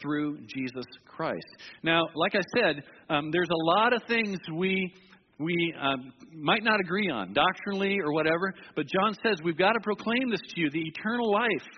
through 0.00 0.38
Jesus 0.46 0.84
Christ. 1.06 1.46
Now, 1.82 2.02
like 2.14 2.34
I 2.34 2.42
said, 2.56 2.82
um, 3.08 3.30
there's 3.32 3.48
a 3.50 3.80
lot 3.80 3.92
of 3.92 4.02
things 4.08 4.38
we 4.54 4.92
we 5.38 5.74
um, 5.78 6.12
might 6.32 6.64
not 6.64 6.80
agree 6.80 7.10
on 7.10 7.34
doctrinally 7.34 7.98
or 8.02 8.12
whatever, 8.12 8.54
but 8.74 8.86
John 8.86 9.14
says 9.22 9.36
we've 9.44 9.58
got 9.58 9.72
to 9.72 9.80
proclaim 9.80 10.30
this 10.30 10.40
to 10.40 10.60
you 10.60 10.70
the 10.70 10.80
eternal 10.80 11.30
life, 11.30 11.68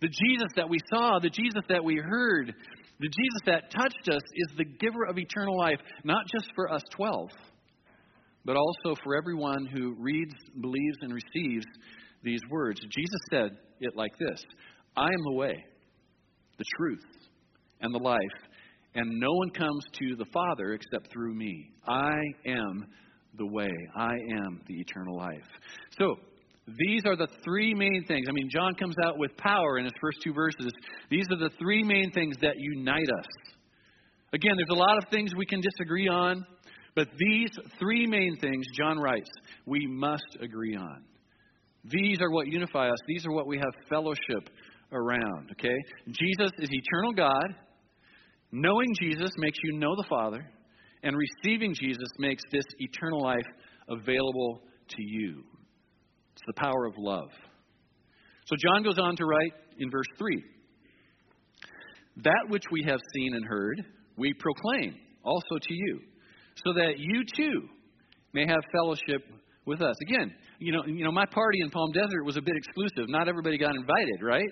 the 0.00 0.08
Jesus 0.08 0.48
that 0.56 0.68
we 0.68 0.78
saw, 0.92 1.20
the 1.20 1.30
Jesus 1.30 1.62
that 1.68 1.84
we 1.84 1.96
heard, 1.96 2.52
the 2.98 3.08
Jesus 3.08 3.40
that 3.46 3.70
touched 3.70 4.08
us 4.08 4.22
is 4.34 4.56
the 4.56 4.64
giver 4.64 5.04
of 5.08 5.18
eternal 5.18 5.56
life, 5.56 5.78
not 6.02 6.24
just 6.32 6.50
for 6.54 6.72
us 6.72 6.82
12, 6.96 7.28
but 8.44 8.56
also 8.56 9.00
for 9.04 9.16
everyone 9.16 9.66
who 9.66 9.94
reads, 9.98 10.34
believes, 10.60 10.96
and 11.02 11.14
receives 11.14 11.66
these 12.22 12.40
words. 12.50 12.80
Jesus 12.80 13.20
said 13.30 13.50
it 13.80 13.96
like 13.96 14.12
this 14.18 14.42
I 14.96 15.04
am 15.04 15.22
the 15.24 15.36
way, 15.36 15.64
the 16.58 16.64
truth, 16.76 17.04
and 17.80 17.94
the 17.94 18.02
life, 18.02 18.18
and 18.94 19.08
no 19.18 19.32
one 19.32 19.50
comes 19.50 19.84
to 20.00 20.16
the 20.16 20.26
Father 20.32 20.72
except 20.72 21.12
through 21.12 21.34
me. 21.34 21.70
I 21.86 22.14
am 22.46 22.86
the 23.38 23.46
way, 23.46 23.72
I 23.96 24.12
am 24.44 24.60
the 24.66 24.74
eternal 24.74 25.16
life. 25.16 25.46
So, 25.98 26.16
these 26.78 27.02
are 27.04 27.16
the 27.16 27.26
three 27.42 27.74
main 27.74 28.04
things. 28.06 28.26
I 28.28 28.32
mean, 28.32 28.48
John 28.52 28.74
comes 28.74 28.94
out 29.04 29.18
with 29.18 29.36
power 29.36 29.78
in 29.78 29.84
his 29.84 29.94
first 30.00 30.18
two 30.22 30.32
verses. 30.32 30.70
These 31.10 31.26
are 31.32 31.38
the 31.38 31.50
three 31.58 31.82
main 31.82 32.12
things 32.12 32.36
that 32.42 32.54
unite 32.58 33.08
us. 33.18 33.26
Again, 34.32 34.52
there's 34.56 34.78
a 34.78 34.80
lot 34.80 34.96
of 34.98 35.08
things 35.10 35.34
we 35.34 35.46
can 35.46 35.60
disagree 35.60 36.06
on, 36.06 36.44
but 36.94 37.08
these 37.18 37.50
three 37.78 38.06
main 38.06 38.36
things, 38.40 38.64
John 38.76 38.98
writes, 38.98 39.28
we 39.66 39.86
must 39.88 40.36
agree 40.40 40.76
on. 40.76 41.02
These 41.84 42.20
are 42.20 42.30
what 42.30 42.46
unify 42.46 42.88
us. 42.88 42.98
These 43.06 43.26
are 43.26 43.32
what 43.32 43.46
we 43.46 43.56
have 43.56 43.88
fellowship 43.88 44.50
around, 44.92 45.50
okay? 45.52 45.76
Jesus 46.06 46.50
is 46.58 46.68
eternal 46.70 47.12
God. 47.12 47.54
Knowing 48.52 48.94
Jesus 49.00 49.30
makes 49.38 49.58
you 49.62 49.78
know 49.78 49.94
the 49.96 50.06
Father, 50.08 50.44
and 51.02 51.16
receiving 51.16 51.74
Jesus 51.74 52.08
makes 52.18 52.42
this 52.52 52.64
eternal 52.78 53.22
life 53.22 53.46
available 53.88 54.60
to 54.88 55.02
you. 55.02 55.44
It's 56.32 56.42
the 56.46 56.60
power 56.60 56.86
of 56.86 56.94
love. 56.98 57.30
So 58.46 58.56
John 58.58 58.82
goes 58.82 58.98
on 58.98 59.16
to 59.16 59.24
write 59.24 59.52
in 59.78 59.90
verse 59.90 60.06
3 60.18 60.42
That 62.24 62.46
which 62.48 62.64
we 62.72 62.82
have 62.88 63.00
seen 63.14 63.34
and 63.34 63.44
heard, 63.46 63.84
we 64.16 64.34
proclaim 64.34 64.96
also 65.22 65.58
to 65.62 65.74
you, 65.74 66.00
so 66.64 66.72
that 66.72 66.98
you 66.98 67.22
too 67.36 67.68
may 68.32 68.46
have 68.46 68.60
fellowship 68.72 69.22
with 69.64 69.80
us. 69.80 69.94
Again, 70.02 70.34
you 70.60 70.72
know, 70.72 70.84
you 70.86 71.04
know, 71.04 71.10
my 71.10 71.24
party 71.26 71.58
in 71.62 71.70
Palm 71.70 71.90
Desert 71.92 72.24
was 72.24 72.36
a 72.36 72.42
bit 72.42 72.54
exclusive. 72.54 73.08
Not 73.08 73.28
everybody 73.28 73.58
got 73.58 73.74
invited, 73.74 74.22
right? 74.22 74.48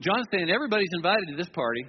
John's 0.00 0.26
saying 0.32 0.48
everybody's 0.50 0.90
invited 0.96 1.26
to 1.30 1.36
this 1.36 1.48
party. 1.52 1.84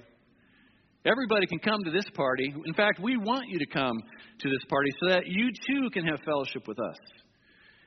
Everybody 1.06 1.46
can 1.46 1.60
come 1.60 1.84
to 1.84 1.92
this 1.92 2.06
party. 2.16 2.54
In 2.66 2.74
fact, 2.74 3.00
we 3.00 3.18
want 3.18 3.46
you 3.50 3.60
to 3.60 3.66
come 3.68 3.96
to 4.40 4.50
this 4.50 4.64
party 4.70 4.90
so 5.02 5.14
that 5.14 5.28
you 5.28 5.50
too 5.68 5.90
can 5.92 6.06
have 6.06 6.20
fellowship 6.26 6.68
with 6.68 6.80
us. 6.80 6.98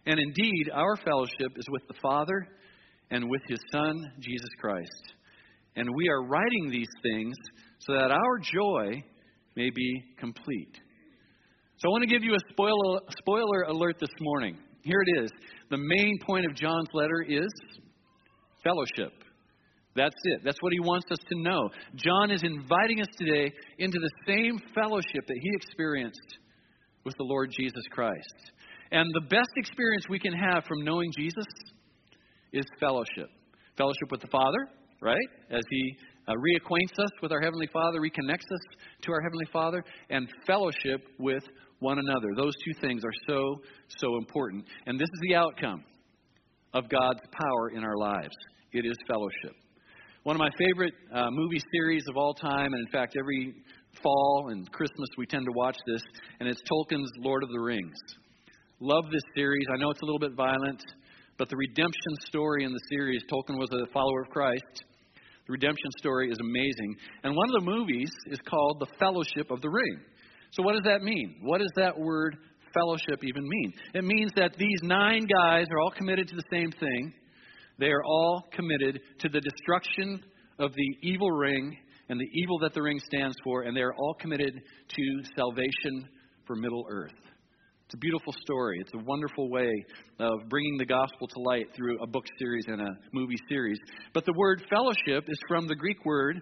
And 0.06 0.20
indeed, 0.20 0.70
our 0.72 0.96
fellowship 0.96 1.52
is 1.56 1.66
with 1.70 1.82
the 1.88 1.94
Father 2.00 2.46
and 3.10 3.28
with 3.28 3.42
His 3.48 3.58
Son, 3.72 3.94
Jesus 4.20 4.50
Christ. 4.60 5.14
And 5.74 5.88
we 5.96 6.08
are 6.08 6.22
writing 6.24 6.70
these 6.70 6.88
things 7.02 7.34
so 7.80 7.94
that 7.94 8.10
our 8.10 8.38
joy 8.38 9.02
may 9.56 9.70
be 9.70 10.02
complete. 10.18 10.78
So 11.78 11.88
I 11.88 11.90
want 11.90 12.02
to 12.02 12.08
give 12.08 12.22
you 12.22 12.34
a 12.34 12.52
spoiler, 12.52 13.00
spoiler 13.18 13.62
alert 13.68 13.96
this 13.98 14.10
morning. 14.20 14.58
Here 14.86 15.02
it 15.04 15.24
is. 15.24 15.30
The 15.68 15.78
main 15.78 16.16
point 16.24 16.46
of 16.46 16.54
John's 16.54 16.86
letter 16.94 17.24
is 17.28 17.48
fellowship. 18.62 19.12
That's 19.96 20.14
it. 20.24 20.42
That's 20.44 20.62
what 20.62 20.72
he 20.72 20.78
wants 20.78 21.06
us 21.10 21.18
to 21.28 21.42
know. 21.42 21.68
John 21.96 22.30
is 22.30 22.44
inviting 22.44 23.00
us 23.00 23.08
today 23.18 23.50
into 23.78 23.98
the 23.98 24.10
same 24.28 24.60
fellowship 24.76 25.26
that 25.26 25.38
he 25.42 25.50
experienced 25.54 26.38
with 27.04 27.14
the 27.16 27.24
Lord 27.24 27.50
Jesus 27.50 27.82
Christ. 27.90 28.52
And 28.92 29.12
the 29.12 29.26
best 29.28 29.50
experience 29.56 30.04
we 30.08 30.20
can 30.20 30.32
have 30.32 30.62
from 30.64 30.84
knowing 30.84 31.10
Jesus 31.18 31.46
is 32.52 32.64
fellowship. 32.78 33.28
Fellowship 33.76 34.12
with 34.12 34.20
the 34.20 34.28
Father, 34.28 34.68
right? 35.02 35.28
As 35.50 35.62
he 35.68 35.96
uh, 36.28 36.32
reacquaints 36.32 37.02
us 37.02 37.10
with 37.22 37.32
our 37.32 37.40
Heavenly 37.40 37.68
Father, 37.72 38.00
reconnects 38.00 38.52
us 38.52 38.76
to 39.02 39.12
our 39.12 39.20
Heavenly 39.20 39.46
Father, 39.52 39.82
and 40.10 40.28
fellowship 40.46 41.00
with 41.18 41.42
one 41.80 41.98
another. 41.98 42.28
Those 42.36 42.54
two 42.64 42.72
things 42.80 43.02
are 43.04 43.12
so, 43.28 43.60
so 43.98 44.16
important. 44.16 44.64
And 44.86 44.98
this 44.98 45.08
is 45.08 45.20
the 45.28 45.34
outcome 45.36 45.84
of 46.74 46.88
God's 46.88 47.20
power 47.32 47.70
in 47.70 47.84
our 47.84 47.96
lives 47.96 48.34
it 48.72 48.84
is 48.84 48.96
fellowship. 49.08 49.56
One 50.24 50.36
of 50.36 50.40
my 50.40 50.50
favorite 50.58 50.92
uh, 51.14 51.30
movie 51.30 51.62
series 51.72 52.04
of 52.08 52.16
all 52.16 52.34
time, 52.34 52.74
and 52.74 52.86
in 52.86 52.92
fact, 52.92 53.14
every 53.18 53.54
fall 54.02 54.48
and 54.50 54.70
Christmas 54.72 55.08
we 55.16 55.24
tend 55.24 55.46
to 55.46 55.52
watch 55.52 55.76
this, 55.86 56.02
and 56.40 56.48
it's 56.48 56.60
Tolkien's 56.70 57.10
Lord 57.20 57.42
of 57.42 57.48
the 57.50 57.60
Rings. 57.60 57.96
Love 58.80 59.04
this 59.10 59.22
series. 59.34 59.64
I 59.72 59.78
know 59.78 59.90
it's 59.90 60.02
a 60.02 60.04
little 60.04 60.18
bit 60.18 60.34
violent, 60.34 60.82
but 61.38 61.48
the 61.48 61.56
redemption 61.56 62.14
story 62.26 62.64
in 62.64 62.72
the 62.72 62.80
series, 62.90 63.22
Tolkien 63.30 63.58
was 63.58 63.70
a 63.72 63.90
follower 63.92 64.22
of 64.22 64.28
Christ. 64.30 64.84
The 65.46 65.52
redemption 65.52 65.90
story 65.98 66.30
is 66.30 66.38
amazing. 66.40 66.96
And 67.22 67.34
one 67.34 67.48
of 67.54 67.64
the 67.64 67.70
movies 67.70 68.10
is 68.26 68.38
called 68.48 68.80
The 68.80 68.92
Fellowship 68.98 69.50
of 69.50 69.60
the 69.62 69.70
Ring. 69.70 70.00
So, 70.56 70.62
what 70.62 70.72
does 70.72 70.84
that 70.84 71.02
mean? 71.02 71.36
What 71.42 71.58
does 71.58 71.72
that 71.76 71.98
word 71.98 72.34
fellowship 72.72 73.22
even 73.22 73.46
mean? 73.46 73.72
It 73.92 74.04
means 74.04 74.30
that 74.36 74.54
these 74.56 74.80
nine 74.82 75.26
guys 75.26 75.66
are 75.70 75.78
all 75.78 75.90
committed 75.90 76.28
to 76.28 76.34
the 76.34 76.44
same 76.50 76.72
thing. 76.72 77.12
They 77.78 77.90
are 77.90 78.02
all 78.02 78.42
committed 78.52 79.00
to 79.18 79.28
the 79.28 79.40
destruction 79.40 80.22
of 80.58 80.72
the 80.72 81.08
evil 81.08 81.30
ring 81.30 81.76
and 82.08 82.18
the 82.18 82.28
evil 82.32 82.58
that 82.60 82.72
the 82.72 82.80
ring 82.80 82.98
stands 83.04 83.36
for, 83.44 83.62
and 83.62 83.76
they 83.76 83.82
are 83.82 83.92
all 83.92 84.14
committed 84.18 84.54
to 84.54 85.22
salvation 85.36 86.08
for 86.46 86.56
Middle 86.56 86.86
Earth. 86.88 87.12
It's 87.84 87.94
a 87.94 87.98
beautiful 87.98 88.32
story. 88.40 88.78
It's 88.80 88.94
a 88.94 89.04
wonderful 89.04 89.50
way 89.50 89.70
of 90.18 90.48
bringing 90.48 90.78
the 90.78 90.86
gospel 90.86 91.28
to 91.28 91.40
light 91.40 91.66
through 91.76 92.02
a 92.02 92.06
book 92.06 92.24
series 92.38 92.64
and 92.66 92.80
a 92.80 92.96
movie 93.12 93.38
series. 93.48 93.78
But 94.14 94.24
the 94.24 94.32
word 94.36 94.64
fellowship 94.70 95.24
is 95.28 95.38
from 95.48 95.68
the 95.68 95.76
Greek 95.76 96.02
word 96.04 96.40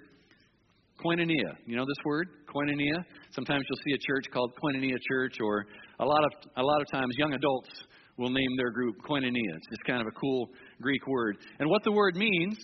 koinonia. 1.02 1.56
You 1.66 1.76
know 1.76 1.84
this 1.84 2.04
word, 2.04 2.28
koinonia? 2.46 3.04
Sometimes 3.30 3.64
you'll 3.68 3.84
see 3.84 3.94
a 3.94 4.06
church 4.06 4.26
called 4.32 4.52
Koinonia 4.62 4.96
Church, 5.08 5.36
or 5.40 5.66
a 6.00 6.04
lot 6.04 6.24
of 6.24 6.30
a 6.56 6.62
lot 6.62 6.80
of 6.80 6.86
times 6.90 7.14
young 7.18 7.32
adults 7.32 7.70
will 8.16 8.30
name 8.30 8.56
their 8.56 8.70
group 8.70 8.96
koinonia. 9.08 9.56
It's 9.56 9.68
just 9.70 9.84
kind 9.86 10.00
of 10.00 10.06
a 10.06 10.18
cool 10.20 10.48
Greek 10.80 11.06
word. 11.06 11.36
And 11.58 11.68
what 11.68 11.82
the 11.84 11.92
word 11.92 12.16
means 12.16 12.56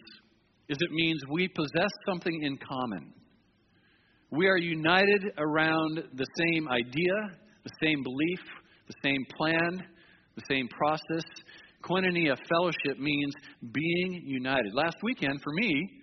is 0.68 0.78
it 0.80 0.92
means 0.92 1.20
we 1.30 1.48
possess 1.48 1.90
something 2.06 2.42
in 2.42 2.56
common. 2.58 3.12
We 4.30 4.46
are 4.46 4.58
united 4.58 5.32
around 5.38 6.04
the 6.14 6.26
same 6.38 6.68
idea, 6.68 7.14
the 7.64 7.70
same 7.82 8.02
belief, 8.04 8.40
the 8.86 8.94
same 9.02 9.26
plan, 9.36 9.84
the 10.36 10.42
same 10.48 10.68
process. 10.68 11.24
Koinonia 11.82 12.36
fellowship 12.48 13.00
means 13.00 13.32
being 13.72 14.22
united. 14.24 14.72
Last 14.72 14.96
weekend, 15.02 15.40
for 15.42 15.52
me, 15.54 15.99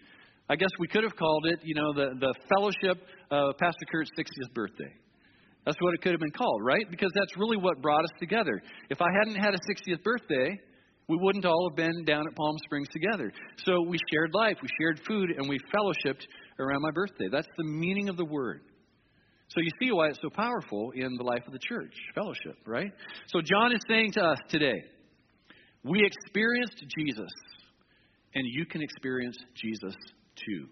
I 0.49 0.55
guess 0.55 0.69
we 0.79 0.87
could 0.87 1.03
have 1.03 1.15
called 1.15 1.45
it, 1.45 1.59
you 1.63 1.75
know, 1.75 1.93
the, 1.93 2.15
the 2.19 2.33
fellowship 2.55 3.03
of 3.31 3.57
Pastor 3.57 3.85
Kurt's 3.91 4.11
60th 4.17 4.53
birthday. 4.53 4.93
That's 5.65 5.77
what 5.81 5.93
it 5.93 6.01
could 6.01 6.13
have 6.13 6.21
been 6.21 6.31
called, 6.31 6.63
right? 6.63 6.89
Because 6.89 7.11
that's 7.13 7.35
really 7.37 7.57
what 7.57 7.81
brought 7.81 8.05
us 8.05 8.11
together. 8.19 8.61
If 8.89 9.01
I 9.01 9.07
hadn't 9.19 9.35
had 9.35 9.53
a 9.53 9.57
60th 9.57 10.01
birthday, 10.01 10.57
we 11.09 11.17
wouldn't 11.19 11.45
all 11.45 11.69
have 11.69 11.75
been 11.75 12.05
down 12.05 12.25
at 12.25 12.35
Palm 12.35 12.55
Springs 12.63 12.87
together. 12.93 13.33
So 13.65 13.81
we 13.81 13.97
shared 14.13 14.31
life, 14.33 14.55
we 14.61 14.69
shared 14.79 15.01
food, 15.05 15.31
and 15.37 15.49
we 15.49 15.59
fellowshipped 15.75 16.23
around 16.59 16.81
my 16.81 16.91
birthday. 16.91 17.27
That's 17.29 17.47
the 17.57 17.65
meaning 17.65 18.07
of 18.07 18.15
the 18.15 18.25
word. 18.25 18.61
So 19.49 19.59
you 19.59 19.69
see 19.81 19.91
why 19.91 20.07
it's 20.07 20.19
so 20.21 20.29
powerful 20.29 20.91
in 20.95 21.15
the 21.17 21.23
life 21.23 21.43
of 21.45 21.51
the 21.53 21.59
church, 21.59 21.93
fellowship, 22.15 22.55
right? 22.65 22.91
So 23.27 23.41
John 23.41 23.73
is 23.73 23.81
saying 23.89 24.11
to 24.13 24.21
us 24.21 24.37
today, 24.47 24.81
we 25.83 26.05
experienced 26.05 26.83
Jesus, 26.97 27.31
and 28.35 28.45
you 28.45 28.65
can 28.65 28.81
experience 28.81 29.37
Jesus 29.55 29.95
too. 30.45 30.67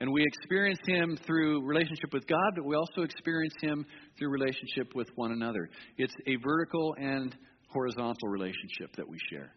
And 0.00 0.12
we 0.12 0.24
experience 0.24 0.78
him 0.86 1.18
through 1.26 1.66
relationship 1.66 2.12
with 2.12 2.26
God, 2.26 2.52
but 2.54 2.64
we 2.64 2.76
also 2.76 3.02
experience 3.02 3.54
him 3.60 3.84
through 4.16 4.30
relationship 4.30 4.94
with 4.94 5.08
one 5.16 5.32
another. 5.32 5.68
It's 5.96 6.14
a 6.26 6.36
vertical 6.36 6.94
and 6.98 7.36
horizontal 7.68 8.28
relationship 8.28 8.94
that 8.96 9.08
we 9.08 9.18
share. 9.30 9.52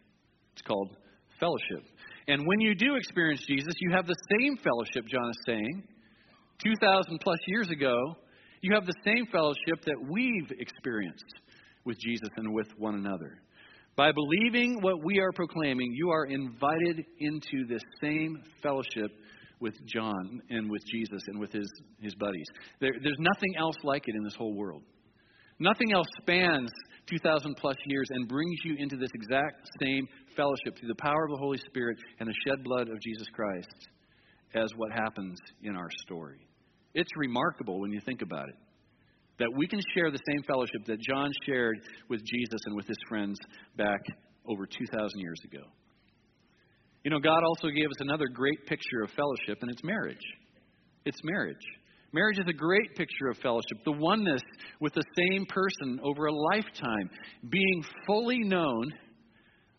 It's 0.54 0.62
called 0.62 0.96
fellowship. 1.38 1.86
And 2.26 2.44
when 2.46 2.60
you 2.60 2.74
do 2.74 2.96
experience 2.96 3.44
Jesus, 3.46 3.74
you 3.80 3.92
have 3.92 4.06
the 4.06 4.16
same 4.40 4.56
fellowship, 4.56 5.06
John 5.06 5.30
is 5.30 5.38
saying, 5.46 5.84
2,000 6.64 7.18
plus 7.20 7.38
years 7.46 7.70
ago. 7.70 7.96
You 8.60 8.74
have 8.74 8.86
the 8.86 8.94
same 9.04 9.26
fellowship 9.32 9.84
that 9.86 9.96
we've 10.08 10.50
experienced 10.58 11.24
with 11.84 11.98
Jesus 11.98 12.28
and 12.36 12.54
with 12.54 12.68
one 12.78 12.94
another. 12.94 13.41
By 13.94 14.10
believing 14.10 14.80
what 14.80 15.04
we 15.04 15.20
are 15.20 15.32
proclaiming, 15.32 15.92
you 15.94 16.10
are 16.10 16.24
invited 16.24 17.04
into 17.18 17.66
this 17.68 17.82
same 18.00 18.42
fellowship 18.62 19.10
with 19.60 19.74
John 19.86 20.40
and 20.48 20.70
with 20.70 20.82
Jesus 20.90 21.22
and 21.28 21.38
with 21.38 21.52
his, 21.52 21.70
his 22.00 22.14
buddies. 22.14 22.46
There, 22.80 22.92
there's 23.02 23.18
nothing 23.18 23.54
else 23.58 23.76
like 23.84 24.08
it 24.08 24.14
in 24.16 24.24
this 24.24 24.34
whole 24.34 24.54
world. 24.54 24.82
Nothing 25.58 25.92
else 25.92 26.06
spans 26.22 26.70
2,000 27.06 27.54
plus 27.56 27.76
years 27.86 28.06
and 28.10 28.28
brings 28.28 28.58
you 28.64 28.76
into 28.78 28.96
this 28.96 29.10
exact 29.14 29.68
same 29.82 30.08
fellowship 30.36 30.78
through 30.78 30.88
the 30.88 31.02
power 31.02 31.24
of 31.24 31.30
the 31.30 31.38
Holy 31.38 31.58
Spirit 31.58 31.98
and 32.18 32.28
the 32.28 32.34
shed 32.46 32.64
blood 32.64 32.88
of 32.88 33.00
Jesus 33.00 33.26
Christ 33.34 33.88
as 34.54 34.70
what 34.76 34.90
happens 34.90 35.38
in 35.62 35.76
our 35.76 35.88
story. 36.06 36.40
It's 36.94 37.10
remarkable 37.16 37.80
when 37.80 37.92
you 37.92 38.00
think 38.04 38.22
about 38.22 38.48
it 38.48 38.54
that 39.38 39.48
we 39.56 39.66
can 39.66 39.80
share 39.94 40.10
the 40.10 40.20
same 40.26 40.42
fellowship 40.46 40.84
that 40.86 41.00
John 41.00 41.30
shared 41.46 41.78
with 42.08 42.20
Jesus 42.24 42.60
and 42.66 42.76
with 42.76 42.86
his 42.86 42.98
friends 43.08 43.38
back 43.76 44.00
over 44.46 44.66
2,000 44.66 45.20
years 45.20 45.38
ago. 45.44 45.64
You 47.04 47.10
know, 47.10 47.18
God 47.18 47.42
also 47.42 47.68
gave 47.68 47.86
us 47.86 48.00
another 48.00 48.26
great 48.32 48.66
picture 48.66 49.02
of 49.02 49.10
fellowship, 49.10 49.58
and 49.62 49.70
it's 49.70 49.82
marriage. 49.82 50.24
It's 51.04 51.18
marriage. 51.24 51.56
Marriage 52.12 52.38
is 52.38 52.46
a 52.48 52.52
great 52.52 52.94
picture 52.94 53.28
of 53.30 53.38
fellowship, 53.38 53.78
the 53.84 53.92
oneness 53.92 54.42
with 54.80 54.92
the 54.94 55.02
same 55.16 55.46
person 55.46 55.98
over 56.04 56.26
a 56.26 56.32
lifetime, 56.32 57.10
being 57.48 57.84
fully 58.06 58.38
known, 58.40 58.92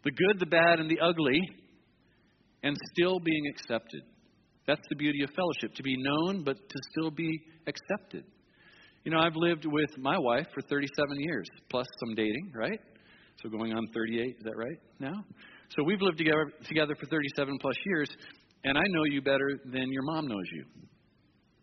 the 0.04 0.12
good, 0.12 0.40
the 0.40 0.48
bad, 0.48 0.80
and 0.80 0.90
the 0.90 1.00
ugly, 1.00 1.40
and 2.64 2.76
still 2.94 3.20
being 3.20 3.44
accepted. 3.54 4.02
That's 4.66 4.82
the 4.90 4.96
beauty 4.96 5.24
of 5.24 5.30
fellowship, 5.36 5.76
to 5.76 5.84
be 5.84 5.96
known, 5.98 6.44
but 6.44 6.58
to 6.58 6.80
still 6.92 7.12
be 7.12 7.40
accepted. 7.68 8.24
You 9.04 9.12
know, 9.12 9.20
I've 9.20 9.36
lived 9.36 9.66
with 9.66 9.98
my 9.98 10.18
wife 10.18 10.48
for 10.54 10.62
37 10.62 11.20
years, 11.20 11.48
plus 11.70 11.86
some 12.00 12.16
dating, 12.16 12.52
right? 12.56 12.80
So 13.42 13.50
going 13.50 13.74
on 13.74 13.86
38, 13.94 14.38
is 14.38 14.44
that 14.44 14.56
right 14.56 14.78
now? 15.00 15.26
So 15.76 15.84
we've 15.84 16.02
lived 16.02 16.18
together, 16.18 16.52
together 16.66 16.96
for 16.98 17.06
37 17.08 17.58
plus 17.60 17.76
years, 17.86 18.10
and 18.64 18.78
I 18.78 18.84
know 18.90 19.04
you 19.04 19.22
better 19.22 19.60
than 19.66 19.92
your 19.92 20.04
mom 20.04 20.28
knows 20.28 20.46
you. 20.54 20.64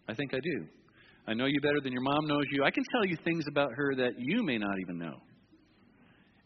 I 0.06 0.14
think 0.14 0.34
I 0.34 0.40
do. 0.40 0.66
I 1.26 1.32
know 1.32 1.46
you 1.46 1.60
better 1.62 1.80
than 1.82 1.92
your 1.92 2.02
mom 2.02 2.26
knows 2.26 2.44
you. 2.50 2.64
I 2.64 2.70
can 2.70 2.84
tell 2.92 3.06
you 3.06 3.16
things 3.24 3.44
about 3.48 3.70
her 3.74 3.94
that 3.94 4.12
you 4.18 4.42
may 4.42 4.58
not 4.58 4.78
even 4.82 4.98
know. 4.98 5.14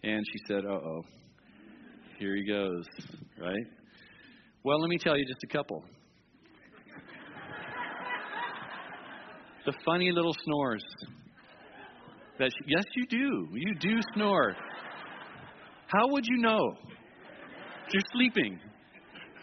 And 0.04 0.24
she 0.32 0.38
said, 0.46 0.64
uh 0.64 0.74
oh, 0.74 1.02
here 2.20 2.36
he 2.36 2.46
goes, 2.46 2.84
right? 3.40 3.66
Well, 4.62 4.80
let 4.80 4.90
me 4.90 4.98
tell 4.98 5.16
you 5.16 5.24
just 5.26 5.42
a 5.42 5.56
couple. 5.56 5.82
The 9.66 9.72
funny 9.84 10.10
little 10.12 10.34
snores. 10.44 10.84
That 12.38 12.50
she, 12.50 12.72
yes, 12.72 12.84
you 12.94 13.06
do. 13.06 13.48
You 13.52 13.74
do 13.80 14.00
snore. 14.14 14.54
How 15.86 16.08
would 16.08 16.24
you 16.26 16.38
know? 16.38 16.74
You're 17.92 18.02
sleeping. 18.12 18.58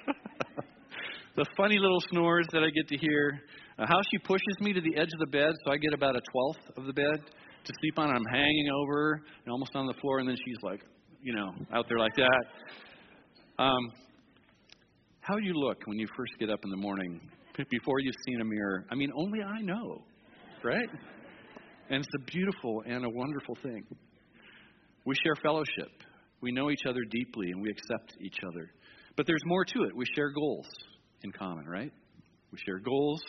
the 1.36 1.46
funny 1.56 1.78
little 1.78 2.02
snores 2.12 2.48
that 2.52 2.64
I 2.64 2.70
get 2.70 2.88
to 2.90 2.98
hear. 2.98 3.42
Uh, 3.80 3.86
how 3.88 4.02
she 4.12 4.18
pushes 4.20 4.60
me 4.60 4.74
to 4.74 4.82
the 4.82 4.98
edge 4.98 5.10
of 5.14 5.20
the 5.20 5.32
bed 5.32 5.52
so 5.64 5.72
I 5.72 5.78
get 5.78 5.94
about 5.94 6.16
a 6.16 6.22
twelfth 6.32 6.78
of 6.78 6.86
the 6.86 6.94
bed 6.94 7.22
to 7.64 7.74
sleep 7.80 7.98
on. 7.98 8.10
I'm 8.10 8.26
hanging 8.26 8.70
over 8.70 9.22
and 9.46 9.52
almost 9.52 9.72
on 9.76 9.86
the 9.86 9.94
floor, 10.02 10.20
and 10.20 10.28
then 10.28 10.36
she's 10.36 10.58
like, 10.62 10.82
you 11.22 11.34
know, 11.34 11.52
out 11.74 11.86
there 11.88 12.00
like 12.00 12.16
that. 12.16 13.64
Um, 13.64 13.92
how 15.22 15.38
you 15.38 15.54
look 15.54 15.78
when 15.86 16.00
you 16.00 16.08
first 16.18 16.34
get 16.40 16.50
up 16.50 16.60
in 16.64 16.72
the 16.72 16.78
morning 16.78 17.22
before 17.70 18.00
you've 18.00 18.16
seen 18.26 18.42
a 18.42 18.46
mirror? 18.46 18.86
I 18.92 18.96
mean, 18.96 19.12
only 19.16 19.42
I 19.42 19.62
know, 19.62 20.04
right? 20.64 20.90
And 21.90 22.04
it's 22.04 22.16
a 22.16 22.32
beautiful 22.32 22.84
and 22.86 23.06
a 23.06 23.10
wonderful 23.10 23.56
thing. 23.64 23.84
We 25.06 25.16
share 25.24 25.36
fellowship. 25.42 25.92
We 26.42 26.52
know 26.52 26.72
each 26.72 26.86
other 26.88 27.02
deeply 27.10 27.52
and 27.52 27.62
we 27.62 27.70
accept 27.70 28.14
each 28.22 28.38
other. 28.48 28.72
But 29.18 29.28
there's 29.28 29.42
more 29.46 29.66
to 29.66 29.84
it. 29.84 29.96
We 29.96 30.06
share 30.16 30.32
goals 30.32 30.68
in 31.24 31.32
common, 31.32 31.66
right? 31.68 31.92
We 32.52 32.58
share 32.66 32.80
goals. 32.80 33.22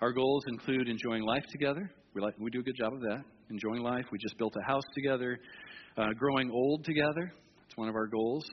Our 0.00 0.12
goals 0.12 0.44
include 0.48 0.88
enjoying 0.88 1.22
life 1.22 1.44
together. 1.50 1.90
We, 2.14 2.20
like, 2.20 2.34
we 2.38 2.50
do 2.50 2.60
a 2.60 2.62
good 2.62 2.76
job 2.76 2.92
of 2.92 3.00
that. 3.00 3.24
Enjoying 3.50 3.82
life. 3.82 4.04
We 4.10 4.18
just 4.18 4.36
built 4.38 4.54
a 4.56 4.66
house 4.66 4.84
together. 4.94 5.38
Uh, 5.96 6.08
growing 6.18 6.50
old 6.50 6.84
together. 6.84 7.32
It's 7.66 7.76
one 7.76 7.88
of 7.88 7.94
our 7.94 8.06
goals. 8.06 8.44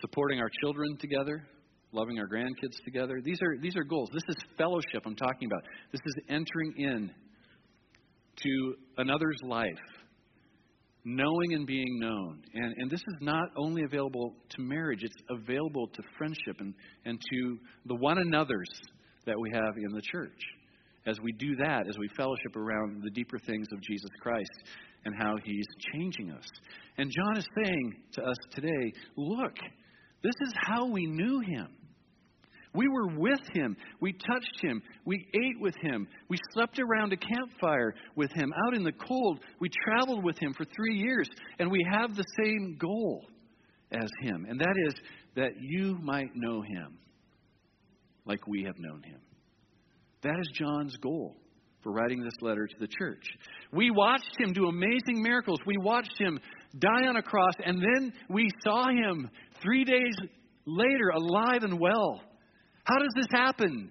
Supporting 0.00 0.40
our 0.40 0.50
children 0.60 0.96
together. 0.98 1.46
Loving 1.92 2.18
our 2.18 2.26
grandkids 2.26 2.82
together. 2.84 3.20
These 3.24 3.38
are, 3.42 3.56
these 3.60 3.76
are 3.76 3.84
goals. 3.84 4.10
This 4.12 4.22
is 4.28 4.36
fellowship 4.56 5.02
I'm 5.06 5.16
talking 5.16 5.46
about. 5.46 5.62
This 5.92 6.00
is 6.04 6.14
entering 6.28 6.74
in 6.76 7.10
to 8.42 8.74
another's 8.98 9.40
life 9.42 9.78
knowing 11.04 11.54
and 11.54 11.66
being 11.66 11.98
known. 11.98 12.42
And, 12.54 12.74
and 12.76 12.90
this 12.90 13.00
is 13.00 13.16
not 13.20 13.48
only 13.56 13.82
available 13.84 14.34
to 14.50 14.62
marriage, 14.62 15.02
it's 15.02 15.16
available 15.30 15.88
to 15.88 16.02
friendship 16.18 16.56
and, 16.60 16.74
and 17.04 17.18
to 17.32 17.58
the 17.86 17.94
one 17.94 18.18
another's 18.18 18.68
that 19.26 19.38
we 19.38 19.50
have 19.52 19.74
in 19.76 19.92
the 19.92 20.02
church. 20.02 20.38
As 21.06 21.18
we 21.20 21.32
do 21.32 21.56
that, 21.56 21.88
as 21.88 21.96
we 21.98 22.08
fellowship 22.16 22.56
around 22.56 23.02
the 23.02 23.10
deeper 23.10 23.38
things 23.38 23.66
of 23.72 23.80
Jesus 23.80 24.10
Christ 24.20 24.50
and 25.04 25.14
how 25.18 25.36
he's 25.44 25.66
changing 25.94 26.30
us. 26.30 26.46
And 26.98 27.10
John 27.10 27.38
is 27.38 27.46
saying 27.64 27.94
to 28.14 28.22
us 28.24 28.36
today 28.50 28.92
look, 29.16 29.54
this 30.22 30.34
is 30.42 30.52
how 30.56 30.86
we 30.86 31.06
knew 31.06 31.40
him. 31.40 31.68
We 32.78 32.86
were 32.86 33.08
with 33.08 33.40
him. 33.54 33.76
We 34.00 34.12
touched 34.12 34.62
him. 34.62 34.80
We 35.04 35.26
ate 35.34 35.60
with 35.60 35.74
him. 35.82 36.06
We 36.28 36.38
slept 36.52 36.78
around 36.78 37.12
a 37.12 37.16
campfire 37.16 37.92
with 38.14 38.30
him 38.30 38.52
out 38.52 38.76
in 38.76 38.84
the 38.84 38.92
cold. 38.92 39.40
We 39.58 39.68
traveled 39.84 40.22
with 40.22 40.38
him 40.38 40.54
for 40.56 40.64
three 40.64 40.94
years. 40.94 41.28
And 41.58 41.72
we 41.72 41.84
have 41.90 42.14
the 42.14 42.22
same 42.40 42.76
goal 42.78 43.26
as 43.90 44.08
him, 44.20 44.46
and 44.48 44.60
that 44.60 44.76
is 44.86 44.94
that 45.34 45.52
you 45.60 45.98
might 46.00 46.30
know 46.36 46.62
him 46.62 46.98
like 48.26 48.46
we 48.46 48.62
have 48.62 48.78
known 48.78 49.02
him. 49.02 49.18
That 50.22 50.38
is 50.38 50.48
John's 50.54 50.96
goal 50.98 51.34
for 51.82 51.90
writing 51.90 52.22
this 52.22 52.40
letter 52.42 52.68
to 52.68 52.76
the 52.78 52.86
church. 52.86 53.24
We 53.72 53.90
watched 53.90 54.36
him 54.38 54.52
do 54.52 54.68
amazing 54.68 55.20
miracles. 55.20 55.58
We 55.66 55.78
watched 55.78 56.16
him 56.16 56.38
die 56.78 57.08
on 57.08 57.16
a 57.16 57.22
cross, 57.22 57.54
and 57.64 57.78
then 57.78 58.12
we 58.30 58.48
saw 58.62 58.88
him 58.88 59.28
three 59.60 59.82
days 59.82 60.14
later 60.64 61.08
alive 61.08 61.64
and 61.64 61.80
well. 61.80 62.20
How 62.88 62.98
does 62.98 63.12
this 63.14 63.26
happen? 63.30 63.90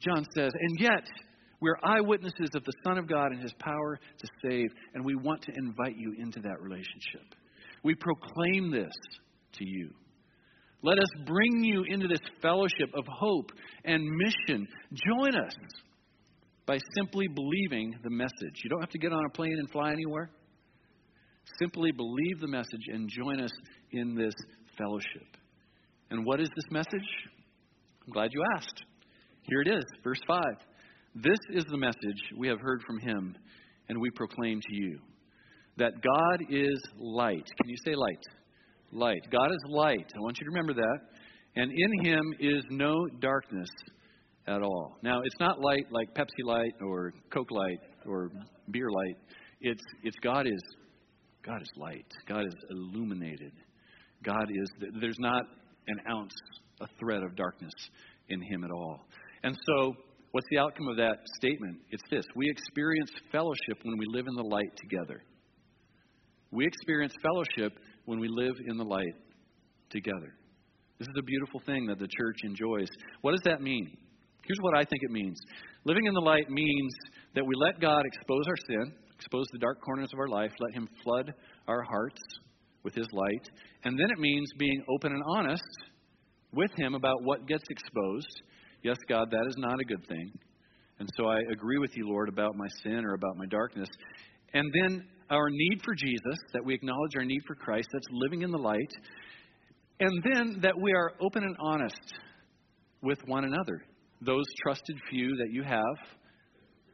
John 0.00 0.24
says, 0.36 0.52
and 0.54 0.78
yet 0.78 1.04
we're 1.60 1.76
eyewitnesses 1.82 2.50
of 2.54 2.62
the 2.64 2.72
Son 2.84 2.96
of 2.96 3.08
God 3.08 3.32
and 3.32 3.42
his 3.42 3.52
power 3.58 3.98
to 4.18 4.28
save, 4.42 4.68
and 4.94 5.04
we 5.04 5.16
want 5.16 5.42
to 5.42 5.52
invite 5.56 5.96
you 5.96 6.14
into 6.18 6.40
that 6.40 6.60
relationship. 6.60 7.34
We 7.82 7.94
proclaim 7.94 8.70
this 8.70 8.94
to 9.54 9.64
you. 9.64 9.90
Let 10.82 10.98
us 10.98 11.08
bring 11.26 11.64
you 11.64 11.84
into 11.88 12.06
this 12.06 12.20
fellowship 12.40 12.90
of 12.94 13.04
hope 13.08 13.50
and 13.84 14.04
mission. 14.04 14.68
Join 14.92 15.34
us 15.34 15.56
by 16.66 16.78
simply 16.96 17.26
believing 17.28 17.94
the 18.04 18.10
message. 18.10 18.60
You 18.62 18.70
don't 18.70 18.80
have 18.80 18.90
to 18.90 18.98
get 18.98 19.12
on 19.12 19.24
a 19.24 19.30
plane 19.30 19.56
and 19.58 19.70
fly 19.70 19.90
anywhere. 19.90 20.30
Simply 21.58 21.90
believe 21.90 22.40
the 22.40 22.48
message 22.48 22.86
and 22.92 23.08
join 23.08 23.40
us 23.40 23.52
in 23.92 24.14
this 24.14 24.34
fellowship. 24.76 25.36
And 26.10 26.24
what 26.24 26.40
is 26.40 26.48
this 26.54 26.70
message? 26.70 27.08
I'm 28.06 28.12
glad 28.12 28.30
you 28.32 28.44
asked. 28.56 28.84
Here 29.42 29.62
it 29.62 29.68
is, 29.68 29.84
verse 30.04 30.20
5. 30.28 30.40
This 31.16 31.38
is 31.50 31.64
the 31.64 31.76
message 31.76 32.22
we 32.38 32.46
have 32.46 32.60
heard 32.60 32.80
from 32.86 33.00
him, 33.00 33.36
and 33.88 34.00
we 34.00 34.10
proclaim 34.10 34.60
to 34.60 34.74
you 34.74 35.00
that 35.76 35.92
God 36.00 36.46
is 36.48 36.80
light. 36.98 37.44
Can 37.60 37.68
you 37.68 37.76
say 37.84 37.96
light? 37.96 38.22
Light. 38.92 39.22
God 39.32 39.50
is 39.50 39.58
light. 39.68 40.06
I 40.14 40.20
want 40.20 40.38
you 40.38 40.46
to 40.46 40.50
remember 40.50 40.74
that. 40.74 40.98
And 41.56 41.72
in 41.72 42.04
him 42.04 42.22
is 42.38 42.62
no 42.70 42.94
darkness 43.20 43.68
at 44.46 44.62
all. 44.62 44.96
Now, 45.02 45.22
it's 45.24 45.40
not 45.40 45.60
light 45.60 45.86
like 45.90 46.14
Pepsi 46.14 46.44
Light 46.44 46.74
or 46.80 47.12
Coke 47.32 47.50
Light 47.50 47.80
or 48.06 48.30
beer 48.70 48.88
light. 48.88 49.16
It's, 49.60 49.82
it's 50.04 50.16
God 50.22 50.46
is 50.46 50.60
God 51.44 51.60
is 51.60 51.68
light. 51.76 52.06
God 52.28 52.44
is 52.46 52.54
illuminated. 52.70 53.52
God 54.24 54.48
is 54.50 54.68
there's 55.00 55.18
not 55.18 55.42
an 55.88 55.98
ounce 56.10 56.34
a 56.80 56.86
thread 56.98 57.22
of 57.22 57.36
darkness 57.36 57.72
in 58.28 58.40
him 58.42 58.64
at 58.64 58.70
all. 58.70 59.00
And 59.42 59.56
so, 59.66 59.94
what's 60.32 60.46
the 60.50 60.58
outcome 60.58 60.88
of 60.88 60.96
that 60.96 61.18
statement? 61.36 61.78
It's 61.90 62.02
this 62.10 62.24
we 62.34 62.50
experience 62.50 63.10
fellowship 63.32 63.78
when 63.82 63.98
we 63.98 64.06
live 64.08 64.26
in 64.28 64.34
the 64.34 64.42
light 64.42 64.76
together. 64.76 65.22
We 66.50 66.66
experience 66.66 67.14
fellowship 67.22 67.78
when 68.04 68.18
we 68.20 68.28
live 68.28 68.54
in 68.66 68.76
the 68.76 68.84
light 68.84 69.14
together. 69.90 70.34
This 70.98 71.08
is 71.08 71.14
a 71.18 71.22
beautiful 71.22 71.60
thing 71.66 71.86
that 71.86 71.98
the 71.98 72.08
church 72.08 72.36
enjoys. 72.44 72.88
What 73.20 73.32
does 73.32 73.42
that 73.44 73.60
mean? 73.60 73.96
Here's 74.46 74.58
what 74.60 74.76
I 74.76 74.84
think 74.84 75.02
it 75.02 75.10
means 75.10 75.38
living 75.84 76.06
in 76.06 76.14
the 76.14 76.20
light 76.20 76.48
means 76.48 76.94
that 77.34 77.44
we 77.44 77.54
let 77.56 77.80
God 77.80 78.02
expose 78.06 78.46
our 78.48 78.56
sin, 78.68 78.92
expose 79.14 79.46
the 79.52 79.58
dark 79.58 79.80
corners 79.80 80.10
of 80.12 80.18
our 80.18 80.28
life, 80.28 80.52
let 80.60 80.74
Him 80.74 80.88
flood 81.02 81.34
our 81.68 81.82
hearts 81.82 82.20
with 82.82 82.94
His 82.94 83.06
light. 83.12 83.50
And 83.84 83.98
then 83.98 84.06
it 84.10 84.18
means 84.18 84.48
being 84.58 84.82
open 84.88 85.12
and 85.12 85.22
honest 85.36 85.62
with 86.56 86.70
him 86.76 86.94
about 86.94 87.22
what 87.22 87.46
gets 87.46 87.64
exposed. 87.70 88.42
Yes, 88.82 88.96
God, 89.08 89.30
that 89.30 89.46
is 89.48 89.56
not 89.56 89.80
a 89.80 89.84
good 89.84 90.06
thing. 90.08 90.32
And 90.98 91.08
so 91.16 91.26
I 91.26 91.38
agree 91.52 91.78
with 91.78 91.96
you, 91.96 92.08
Lord, 92.08 92.28
about 92.28 92.56
my 92.56 92.68
sin 92.82 93.04
or 93.04 93.14
about 93.14 93.36
my 93.36 93.46
darkness. 93.46 93.88
And 94.54 94.72
then 94.82 95.06
our 95.30 95.48
need 95.50 95.80
for 95.84 95.94
Jesus, 95.94 96.38
that 96.52 96.64
we 96.64 96.74
acknowledge 96.74 97.16
our 97.16 97.24
need 97.24 97.42
for 97.46 97.54
Christ, 97.54 97.88
that's 97.92 98.06
living 98.10 98.42
in 98.42 98.50
the 98.50 98.58
light. 98.58 98.92
And 100.00 100.22
then 100.32 100.60
that 100.62 100.78
we 100.80 100.92
are 100.92 101.12
open 101.20 101.42
and 101.42 101.56
honest 101.60 102.14
with 103.02 103.18
one 103.26 103.44
another. 103.44 103.82
Those 104.22 104.44
trusted 104.62 104.96
few 105.10 105.36
that 105.36 105.52
you 105.52 105.62
have 105.62 105.96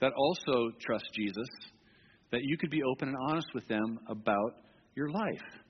that 0.01 0.13
also 0.17 0.71
trust 0.81 1.05
Jesus, 1.15 1.49
that 2.33 2.43
you 2.43 2.57
could 2.59 2.71
be 2.71 2.83
open 2.83 3.09
and 3.09 3.17
honest 3.29 3.47
with 3.55 3.67
them 3.69 4.01
about 4.09 4.53
your 4.97 5.11
life. 5.11 5.63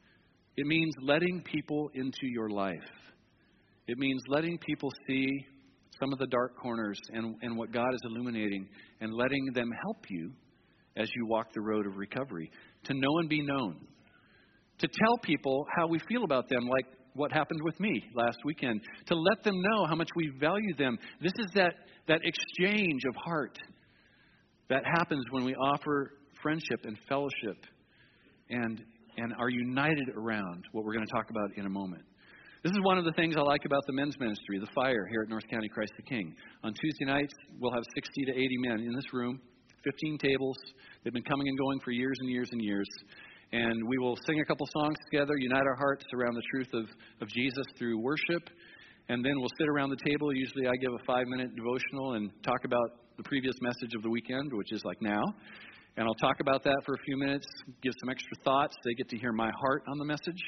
It 0.57 0.67
means 0.67 0.95
letting 1.03 1.43
people 1.43 1.91
into 1.95 2.27
your 2.27 2.49
life. 2.49 2.79
It 3.87 3.99
means 3.99 4.23
letting 4.29 4.59
people 4.59 4.91
see 5.07 5.29
some 5.99 6.13
of 6.13 6.19
the 6.19 6.27
dark 6.27 6.57
corners 6.57 6.99
and, 7.13 7.35
and 7.43 7.57
what 7.57 7.73
God 7.73 7.93
is 7.93 8.01
illuminating 8.05 8.69
and 9.01 9.13
letting 9.13 9.47
them 9.55 9.71
help 9.83 10.07
you 10.09 10.33
as 10.97 11.09
you 11.15 11.27
walk 11.27 11.53
the 11.53 11.61
road 11.61 11.87
of 11.87 11.97
recovery. 11.97 12.51
To 12.85 12.95
know 12.95 13.19
and 13.19 13.29
be 13.29 13.43
known. 13.43 13.77
To 14.79 14.89
tell 14.89 15.19
people 15.19 15.67
how 15.77 15.87
we 15.87 15.99
feel 16.09 16.25
about 16.25 16.49
them, 16.49 16.67
like 16.69 16.87
what 17.15 17.33
happened 17.33 17.61
with 17.63 17.79
me 17.79 18.03
last 18.15 18.39
weekend. 18.45 18.81
To 19.07 19.15
let 19.15 19.43
them 19.45 19.55
know 19.57 19.87
how 19.87 19.95
much 19.95 20.09
we 20.17 20.33
value 20.41 20.75
them. 20.77 20.99
This 21.21 21.33
is 21.39 21.51
that, 21.55 21.75
that 22.09 22.21
exchange 22.25 23.03
of 23.09 23.15
heart 23.17 23.59
that 24.69 24.83
happens 24.97 25.25
when 25.31 25.45
we 25.45 25.55
offer 25.55 26.13
friendship 26.43 26.81
and 26.85 26.97
fellowship 27.09 27.59
and, 28.51 28.83
and 29.19 29.33
are 29.39 29.51
united 29.51 30.09
around 30.17 30.65
what 30.73 30.85
we're 30.85 30.95
going 30.95 31.07
to 31.07 31.13
talk 31.13 31.31
about 31.31 31.57
in 31.57 31.67
a 31.67 31.71
moment. 31.71 32.03
This 32.63 32.71
is 32.71 32.79
one 32.85 32.97
of 32.97 33.05
the 33.05 33.13
things 33.19 33.35
I 33.37 33.41
like 33.41 33.65
about 33.65 33.83
the 33.89 33.93
men's 33.93 34.15
ministry, 34.21 34.61
the 34.61 34.71
fire 34.73 35.05
here 35.11 35.23
at 35.23 35.29
North 35.29 35.43
County 35.51 35.67
Christ 35.67 35.95
the 35.97 36.05
King. 36.05 36.33
On 36.63 36.73
Tuesday 36.73 37.07
nights, 37.07 37.35
we'll 37.59 37.73
have 37.73 37.83
60 37.93 38.25
to 38.27 38.31
80 38.31 38.49
men 38.59 38.79
in 38.87 38.95
this 38.95 39.13
room, 39.13 39.41
15 39.83 40.19
tables. 40.19 40.55
They've 41.03 41.13
been 41.13 41.25
coming 41.25 41.49
and 41.49 41.59
going 41.59 41.81
for 41.81 41.91
years 41.91 42.17
and 42.21 42.31
years 42.31 42.49
and 42.53 42.63
years. 42.63 42.87
And 43.51 43.83
we 43.89 43.99
will 43.99 44.17
sing 44.29 44.39
a 44.39 44.45
couple 44.45 44.65
songs 44.79 44.95
together, 45.11 45.35
unite 45.39 45.67
our 45.67 45.75
hearts 45.75 46.05
around 46.15 46.35
the 46.37 46.43
truth 46.55 46.69
of, 46.73 46.85
of 47.21 47.27
Jesus 47.31 47.67
through 47.77 47.99
worship. 47.99 48.49
And 49.09 49.25
then 49.25 49.33
we'll 49.41 49.51
sit 49.59 49.67
around 49.67 49.91
the 49.91 50.09
table. 50.09 50.33
Usually 50.33 50.69
I 50.69 50.77
give 50.81 50.93
a 50.93 51.05
five 51.05 51.27
minute 51.27 51.51
devotional 51.57 52.15
and 52.15 52.31
talk 52.45 52.63
about 52.65 53.03
the 53.17 53.25
previous 53.25 53.57
message 53.61 53.97
of 53.97 54.03
the 54.03 54.11
weekend, 54.11 54.53
which 54.53 54.71
is 54.71 54.85
like 54.85 55.03
now. 55.03 55.25
And 55.97 56.07
I'll 56.07 56.15
talk 56.15 56.39
about 56.39 56.63
that 56.63 56.79
for 56.87 56.95
a 56.95 57.03
few 57.07 57.17
minutes, 57.17 57.47
give 57.83 57.93
some 57.99 58.09
extra 58.09 58.37
thoughts. 58.45 58.77
They 58.85 58.95
get 58.95 59.09
to 59.09 59.19
hear 59.19 59.33
my 59.33 59.51
heart 59.51 59.83
on 59.91 59.99
the 59.99 60.05
message. 60.05 60.41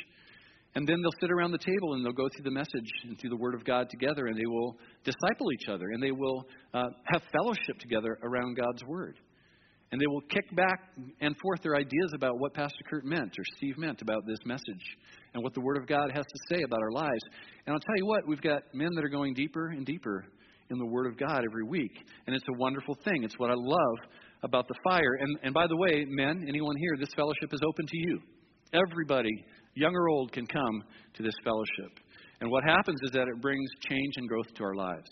And 0.74 0.88
then 0.88 0.96
they'll 1.00 1.20
sit 1.20 1.30
around 1.30 1.52
the 1.52 1.58
table 1.58 1.94
and 1.94 2.04
they'll 2.04 2.12
go 2.12 2.28
through 2.34 2.44
the 2.44 2.50
message 2.50 2.90
and 3.04 3.18
through 3.18 3.30
the 3.30 3.36
Word 3.36 3.54
of 3.54 3.64
God 3.64 3.88
together, 3.90 4.26
and 4.26 4.36
they 4.36 4.46
will 4.46 4.76
disciple 5.04 5.52
each 5.52 5.68
other, 5.68 5.90
and 5.92 6.02
they 6.02 6.10
will 6.10 6.46
uh, 6.72 6.86
have 7.12 7.22
fellowship 7.32 7.78
together 7.78 8.18
around 8.22 8.56
God's 8.56 8.84
Word. 8.84 9.18
And 9.92 10.00
they 10.00 10.06
will 10.08 10.22
kick 10.22 10.44
back 10.56 10.80
and 11.20 11.36
forth 11.40 11.62
their 11.62 11.76
ideas 11.76 12.10
about 12.16 12.40
what 12.40 12.52
Pastor 12.52 12.82
Kurt 12.90 13.04
meant 13.04 13.30
or 13.38 13.44
Steve 13.56 13.78
meant 13.78 14.02
about 14.02 14.26
this 14.26 14.38
message 14.44 14.84
and 15.34 15.42
what 15.44 15.54
the 15.54 15.60
Word 15.60 15.76
of 15.76 15.86
God 15.86 16.10
has 16.12 16.24
to 16.24 16.38
say 16.48 16.62
about 16.62 16.80
our 16.80 16.90
lives. 16.90 17.22
And 17.66 17.74
I'll 17.74 17.80
tell 17.80 17.96
you 17.96 18.06
what, 18.06 18.26
we've 18.26 18.42
got 18.42 18.62
men 18.72 18.88
that 18.96 19.04
are 19.04 19.08
going 19.08 19.34
deeper 19.34 19.68
and 19.68 19.86
deeper 19.86 20.24
in 20.70 20.78
the 20.78 20.86
Word 20.86 21.06
of 21.06 21.16
God 21.16 21.44
every 21.44 21.62
week. 21.62 21.92
And 22.26 22.34
it's 22.34 22.44
a 22.48 22.58
wonderful 22.58 22.96
thing. 23.04 23.22
It's 23.22 23.38
what 23.38 23.50
I 23.50 23.54
love 23.56 24.10
about 24.42 24.66
the 24.66 24.74
fire. 24.82 25.14
And, 25.20 25.38
and 25.44 25.54
by 25.54 25.68
the 25.68 25.76
way, 25.76 26.04
men, 26.08 26.44
anyone 26.48 26.76
here, 26.76 26.96
this 26.98 27.10
fellowship 27.14 27.52
is 27.52 27.60
open 27.64 27.86
to 27.86 27.96
you. 27.96 28.20
Everybody, 28.72 29.44
young 29.74 29.94
or 29.94 30.08
old, 30.08 30.32
can 30.32 30.46
come 30.46 30.82
to 31.14 31.22
this 31.22 31.34
fellowship. 31.44 31.98
And 32.40 32.50
what 32.50 32.64
happens 32.64 32.98
is 33.04 33.12
that 33.12 33.28
it 33.28 33.40
brings 33.40 33.68
change 33.88 34.14
and 34.16 34.28
growth 34.28 34.52
to 34.56 34.64
our 34.64 34.74
lives. 34.74 35.08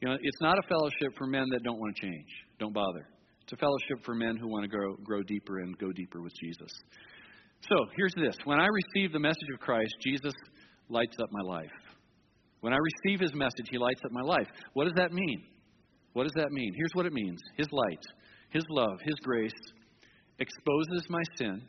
You 0.00 0.08
know, 0.08 0.16
it's 0.20 0.40
not 0.40 0.58
a 0.58 0.62
fellowship 0.68 1.16
for 1.18 1.26
men 1.26 1.46
that 1.52 1.62
don't 1.62 1.78
want 1.78 1.94
to 1.96 2.02
change. 2.02 2.28
Don't 2.58 2.72
bother. 2.72 3.06
It's 3.42 3.52
a 3.52 3.56
fellowship 3.56 4.04
for 4.04 4.14
men 4.14 4.36
who 4.36 4.48
want 4.48 4.64
to 4.64 4.68
grow, 4.68 4.94
grow 5.04 5.22
deeper 5.22 5.58
and 5.58 5.76
go 5.78 5.92
deeper 5.92 6.22
with 6.22 6.32
Jesus. 6.42 6.70
So 7.68 7.76
here's 7.96 8.14
this 8.14 8.36
when 8.44 8.58
I 8.58 8.66
receive 8.66 9.12
the 9.12 9.18
message 9.18 9.48
of 9.52 9.60
Christ, 9.60 9.92
Jesus 10.02 10.32
lights 10.88 11.16
up 11.20 11.28
my 11.30 11.42
life. 11.42 11.70
When 12.60 12.72
I 12.72 12.78
receive 12.78 13.20
his 13.20 13.34
message, 13.34 13.66
he 13.70 13.78
lights 13.78 14.00
up 14.04 14.12
my 14.12 14.22
life. 14.22 14.46
What 14.74 14.84
does 14.84 14.94
that 14.96 15.12
mean? 15.12 15.42
What 16.12 16.24
does 16.24 16.32
that 16.36 16.50
mean? 16.50 16.72
Here's 16.74 16.90
what 16.94 17.06
it 17.06 17.12
means 17.12 17.38
His 17.56 17.68
light, 17.70 18.02
His 18.50 18.64
love, 18.70 18.98
His 19.04 19.14
grace 19.22 19.52
exposes 20.38 21.06
my 21.08 21.22
sin, 21.36 21.62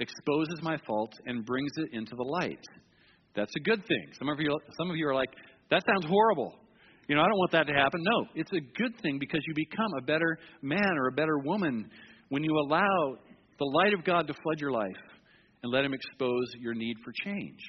exposes 0.00 0.62
my 0.62 0.76
fault, 0.86 1.12
and 1.26 1.44
brings 1.44 1.72
it 1.76 1.90
into 1.92 2.14
the 2.16 2.22
light. 2.22 2.64
That's 3.34 3.52
a 3.56 3.60
good 3.60 3.86
thing. 3.86 4.06
Some 4.18 4.28
of 4.28 4.40
you, 4.40 4.56
some 4.78 4.90
of 4.90 4.96
you 4.96 5.06
are 5.08 5.14
like, 5.14 5.30
that 5.70 5.82
sounds 5.86 6.06
horrible. 6.06 6.54
You 7.08 7.14
know, 7.14 7.22
I 7.22 7.24
don't 7.24 7.38
want 7.38 7.52
that 7.52 7.66
to 7.66 7.72
happen. 7.72 8.00
No, 8.02 8.26
it's 8.34 8.52
a 8.52 8.60
good 8.60 8.92
thing 9.00 9.18
because 9.18 9.40
you 9.46 9.54
become 9.54 9.90
a 9.98 10.02
better 10.02 10.38
man 10.60 10.96
or 10.98 11.08
a 11.08 11.12
better 11.12 11.38
woman 11.38 11.88
when 12.28 12.44
you 12.44 12.56
allow 12.58 13.16
the 13.58 13.64
light 13.64 13.94
of 13.94 14.04
God 14.04 14.26
to 14.26 14.34
flood 14.34 14.60
your 14.60 14.72
life 14.72 15.02
and 15.62 15.72
let 15.72 15.84
Him 15.84 15.94
expose 15.94 16.52
your 16.60 16.74
need 16.74 16.96
for 17.04 17.12
change. 17.24 17.60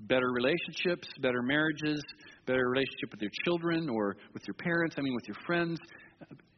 Better 0.00 0.30
relationships, 0.30 1.08
better 1.22 1.40
marriages, 1.42 2.02
better 2.46 2.68
relationship 2.68 3.10
with 3.12 3.22
your 3.22 3.30
children 3.46 3.88
or 3.88 4.16
with 4.34 4.42
your 4.46 4.54
parents, 4.54 4.96
I 4.98 5.00
mean, 5.00 5.14
with 5.14 5.26
your 5.26 5.38
friends. 5.46 5.78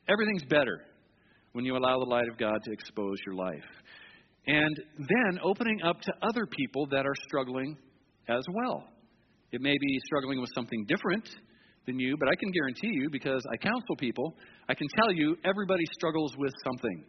Everything's 0.09 0.45
better 0.45 0.81
when 1.53 1.65
you 1.65 1.77
allow 1.77 1.99
the 1.99 2.11
light 2.11 2.29
of 2.29 2.37
God 2.37 2.59
to 2.65 2.73
expose 2.73 3.17
your 3.25 3.37
life. 3.37 3.65
And 4.49 4.77
then 4.97 5.39
opening 5.45 5.83
up 5.83 6.01
to 6.01 6.13
other 6.23 6.47
people 6.47 6.87
that 6.91 7.05
are 7.05 7.15
struggling 7.27 7.77
as 8.29 8.43
well. 8.55 8.83
It 9.53 9.61
may 9.61 9.77
be 9.79 9.99
struggling 10.07 10.41
with 10.41 10.51
something 10.55 10.87
different 10.89 11.29
than 11.87 11.99
you, 11.99 12.17
but 12.19 12.29
I 12.29 12.35
can 12.35 12.51
guarantee 12.53 12.91
you, 12.93 13.11
because 13.11 13.43
I 13.53 13.57
counsel 13.59 13.97
people, 13.99 14.35
I 14.69 14.75
can 14.75 14.87
tell 14.97 15.13
you 15.13 15.37
everybody 15.45 15.85
struggles 15.93 16.35
with 16.39 16.53
something. 16.65 17.05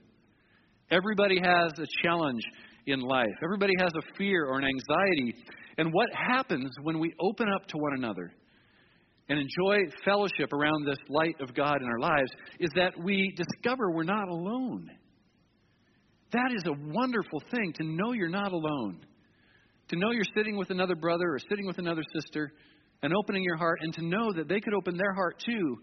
Everybody 0.92 1.40
has 1.42 1.72
a 1.80 1.86
challenge 2.04 2.42
in 2.88 3.00
life, 3.00 3.28
everybody 3.44 3.74
has 3.80 3.92
a 3.96 4.18
fear 4.18 4.46
or 4.46 4.58
an 4.58 4.66
anxiety. 4.66 5.36
And 5.78 5.94
what 5.94 6.10
happens 6.14 6.70
when 6.84 7.00
we 7.00 7.14
open 7.22 7.48
up 7.48 7.68
to 7.68 7.78
one 7.78 7.94
another 7.98 8.34
and 9.30 9.40
enjoy 9.40 9.78
fellowship 10.04 10.52
around 10.52 10.86
this 10.86 10.98
light 11.08 11.40
of 11.40 11.54
God 11.54 11.82
in 11.82 11.88
our 11.88 12.00
lives 12.00 12.32
is 12.60 12.70
that 12.76 12.94
we 13.02 13.34
discover 13.38 13.92
we're 13.92 14.04
not 14.04 14.28
alone. 14.28 14.90
That 16.32 16.52
is 16.56 16.64
a 16.66 16.74
wonderful 16.94 17.42
thing 17.52 17.74
to 17.78 17.84
know 17.84 18.14
you're 18.14 18.30
not 18.30 18.52
alone. 18.52 19.00
To 19.90 19.96
know 19.98 20.12
you're 20.12 20.24
sitting 20.36 20.58
with 20.58 20.70
another 20.70 20.96
brother 20.96 21.34
or 21.34 21.40
sitting 21.50 21.66
with 21.66 21.80
another 21.80 22.04
sister 22.14 22.52
and 23.02 23.14
opening 23.14 23.44
your 23.44 23.56
heart, 23.58 23.80
and 23.82 23.94
to 23.94 24.06
know 24.06 24.34
that 24.34 24.50
they 24.50 24.60
could 24.60 24.74
open 24.74 24.98
their 24.98 25.14
heart 25.14 25.42
too, 25.46 25.78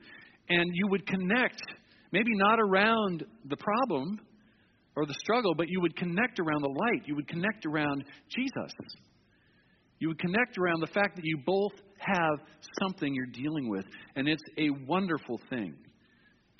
and 0.51 0.71
you 0.75 0.87
would 0.89 1.07
connect, 1.07 1.61
maybe 2.13 2.31
not 2.35 2.61
around 2.61 3.25
the 3.49 3.57
problem 3.57 4.21
or 4.95 5.07
the 5.07 5.15
struggle, 5.15 5.55
but 5.57 5.67
you 5.69 5.81
would 5.81 5.97
connect 5.97 6.39
around 6.39 6.63
the 6.63 6.69
light. 6.69 7.03
You 7.07 7.17
would 7.17 7.27
connect 7.27 7.65
around 7.67 8.05
Jesus. 8.29 8.73
You 9.99 10.09
would 10.09 10.19
connect 10.19 10.59
around 10.59 10.81
the 10.81 10.93
fact 10.93 11.17
that 11.17 11.25
you 11.25 11.39
both 11.47 11.73
have 11.99 12.39
something 12.83 13.15
you're 13.15 13.27
dealing 13.27 13.71
with, 13.71 13.87
and 14.15 14.29
it's 14.29 14.43
a 14.59 14.69
wonderful 14.87 15.41
thing. 15.49 15.75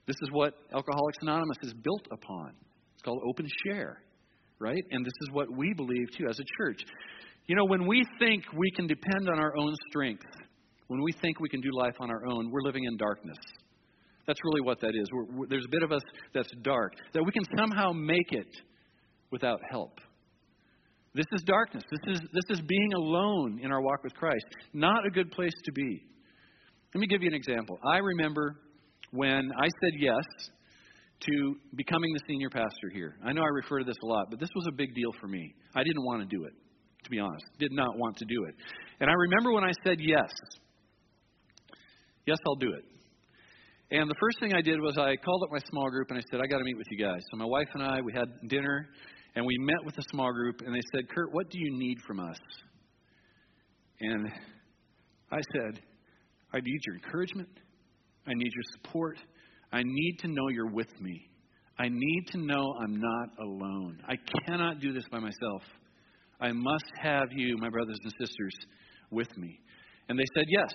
This 0.07 0.17
is 0.23 0.31
what 0.33 0.55
Alcoholics 0.73 1.19
Anonymous 1.21 1.59
is 1.63 1.75
built 1.75 2.07
upon. 2.11 2.53
Called 3.07 3.23
open 3.25 3.47
share, 3.65 4.03
right? 4.59 4.83
And 4.91 5.07
this 5.07 5.13
is 5.23 5.31
what 5.31 5.47
we 5.57 5.73
believe 5.75 6.09
too 6.19 6.27
as 6.29 6.41
a 6.41 6.45
church. 6.59 6.81
You 7.47 7.55
know, 7.55 7.65
when 7.67 7.87
we 7.87 8.05
think 8.19 8.43
we 8.53 8.69
can 8.73 8.89
depend 8.89 9.29
on 9.33 9.39
our 9.39 9.57
own 9.57 9.73
strength, 9.91 10.27
when 10.89 11.01
we 11.01 11.13
think 11.23 11.39
we 11.39 11.49
can 11.49 11.61
do 11.61 11.69
life 11.73 11.95
on 12.01 12.11
our 12.11 12.27
own, 12.27 12.51
we're 12.51 12.63
living 12.63 12.83
in 12.83 12.97
darkness. 12.97 13.39
That's 14.27 14.41
really 14.43 14.63
what 14.63 14.81
that 14.81 14.97
is. 15.01 15.09
We're, 15.13 15.25
we're, 15.37 15.47
there's 15.47 15.65
a 15.65 15.71
bit 15.71 15.85
of 15.85 15.93
us 15.93 16.03
that's 16.35 16.51
dark, 16.63 16.95
that 17.15 17.23
we 17.23 17.31
can 17.31 17.45
somehow 17.57 17.93
make 17.93 18.33
it 18.33 18.49
without 19.31 19.61
help. 19.71 20.01
This 21.15 21.27
is 21.33 21.43
darkness. 21.47 21.85
This 21.89 22.17
is, 22.17 22.21
this 22.33 22.59
is 22.59 22.61
being 22.67 22.93
alone 22.95 23.61
in 23.63 23.71
our 23.71 23.81
walk 23.81 24.03
with 24.03 24.15
Christ. 24.15 24.45
Not 24.73 25.07
a 25.07 25.11
good 25.11 25.31
place 25.31 25.55
to 25.65 25.73
be. 25.73 26.03
Let 26.93 27.01
me 27.01 27.07
give 27.07 27.23
you 27.23 27.29
an 27.29 27.35
example. 27.35 27.79
I 27.87 27.99
remember 27.99 28.57
when 29.13 29.53
I 29.57 29.69
said 29.81 29.93
yes 29.97 30.25
to 31.21 31.57
becoming 31.75 32.13
the 32.13 32.21
senior 32.29 32.51
pastor 32.51 32.91
here. 32.93 33.17
I 33.25 33.33
know 33.33 33.43
I 33.43 33.49
refer 33.49 33.79
to 33.79 33.85
this 33.85 33.97
a 34.03 34.07
lot, 34.07 34.27
but 34.31 34.39
this 34.41 34.51
was 34.55 34.67
a 34.69 34.73
big 34.73 34.95
deal 34.95 35.13
for 35.21 35.29
me. 35.29 35.55
I 35.75 35.83
didn't 35.83 36.05
want 36.05 36.29
to 36.29 36.37
do 36.37 36.45
it, 36.45 36.53
to 37.05 37.11
be 37.11 37.19
honest. 37.19 37.45
Did 37.59 37.73
not 37.73 37.97
want 37.97 38.17
to 38.19 38.25
do 38.25 38.45
it. 38.49 38.55
And 39.01 39.11
I 39.11 39.15
remember 39.15 39.53
when 39.53 39.65
I 39.65 39.73
said 39.85 39.99
yes. 40.01 40.31
Yes, 42.27 42.39
I'll 42.47 42.57
do 42.57 42.73
it. 42.73 42.85
And 43.91 44.11
the 44.11 44.17
first 44.21 44.41
thing 44.41 44.53
I 44.53 44.63
did 44.63 44.81
was 44.81 44.99
I 44.99 45.17
called 45.17 45.45
up 45.45 45.53
my 45.53 45.61
small 45.71 45.89
group 45.91 46.11
and 46.11 46.19
I 46.19 46.23
said, 46.31 46.41
I 46.41 46.47
got 46.47 46.59
to 46.59 46.65
meet 46.65 46.77
with 46.77 46.89
you 46.91 46.99
guys. 46.99 47.21
So 47.31 47.37
my 47.37 47.45
wife 47.45 47.69
and 47.75 47.83
I, 47.83 48.01
we 48.01 48.13
had 48.13 48.27
dinner 48.49 48.89
and 49.37 49.47
we 49.47 49.57
met 49.59 49.85
with 49.85 49.95
the 49.95 50.03
small 50.11 50.33
group, 50.33 50.63
and 50.65 50.75
they 50.75 50.81
said, 50.95 51.11
Kurt, 51.15 51.31
what 51.31 51.51
do 51.51 51.59
you 51.61 51.79
need 51.79 51.99
from 52.07 52.21
us? 52.21 52.39
And 54.01 54.29
I 55.31 55.39
said, 55.53 55.83
I 56.55 56.61
need 56.61 56.81
your 56.87 56.97
encouragement. 56.97 57.51
I 58.27 58.33
need 58.33 58.51
your 58.53 58.65
support. 58.73 59.19
I 59.73 59.83
need 59.85 60.17
to 60.21 60.29
know 60.29 60.49
you're 60.51 60.71
with 60.71 61.01
me. 61.01 61.29
I 61.79 61.89
need 61.89 62.25
to 62.33 62.39
know 62.39 62.75
I'm 62.83 62.99
not 62.99 63.29
alone. 63.39 64.01
I 64.09 64.17
cannot 64.47 64.81
do 64.81 64.93
this 64.93 65.05
by 65.11 65.19
myself. 65.19 65.63
I 66.41 66.53
must 66.53 66.85
have 67.03 67.29
you, 67.33 67.57
my 67.59 67.69
brothers 67.69 67.99
and 68.03 68.13
sisters, 68.19 68.55
with 69.11 69.29
me. 69.37 69.61
And 70.09 70.19
they 70.19 70.25
said 70.35 70.45
yes. 70.49 70.73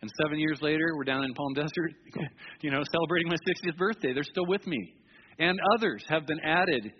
And 0.00 0.10
seven 0.24 0.38
years 0.38 0.58
later, 0.62 0.84
we're 0.96 1.04
down 1.04 1.24
in 1.24 1.32
Palm 1.34 1.54
Desert, 1.54 1.92
you 2.62 2.70
know, 2.70 2.82
celebrating 2.92 3.28
my 3.28 3.36
60th 3.36 3.76
birthday. 3.76 4.12
They're 4.12 4.24
still 4.24 4.46
with 4.46 4.66
me. 4.66 4.94
And 5.38 5.58
others 5.74 6.04
have 6.08 6.26
been 6.26 6.40
added 6.44 6.92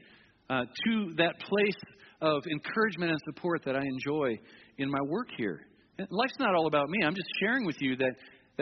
uh, 0.49 0.62
to 0.85 1.12
that 1.16 1.38
place 1.40 1.97
of 2.21 2.42
encouragement 2.47 3.11
and 3.11 3.21
support 3.25 3.62
that 3.64 3.75
I 3.75 3.83
enjoy 3.83 4.38
in 4.79 4.90
my 4.90 5.01
work 5.09 5.29
here. 5.37 5.61
And 5.99 6.07
life's 6.11 6.38
not 6.38 6.55
all 6.55 6.66
about 6.66 6.88
me. 6.88 7.05
I'm 7.05 7.14
just 7.14 7.29
sharing 7.40 7.66
with 7.66 7.77
you 7.81 7.97
that, 7.97 8.12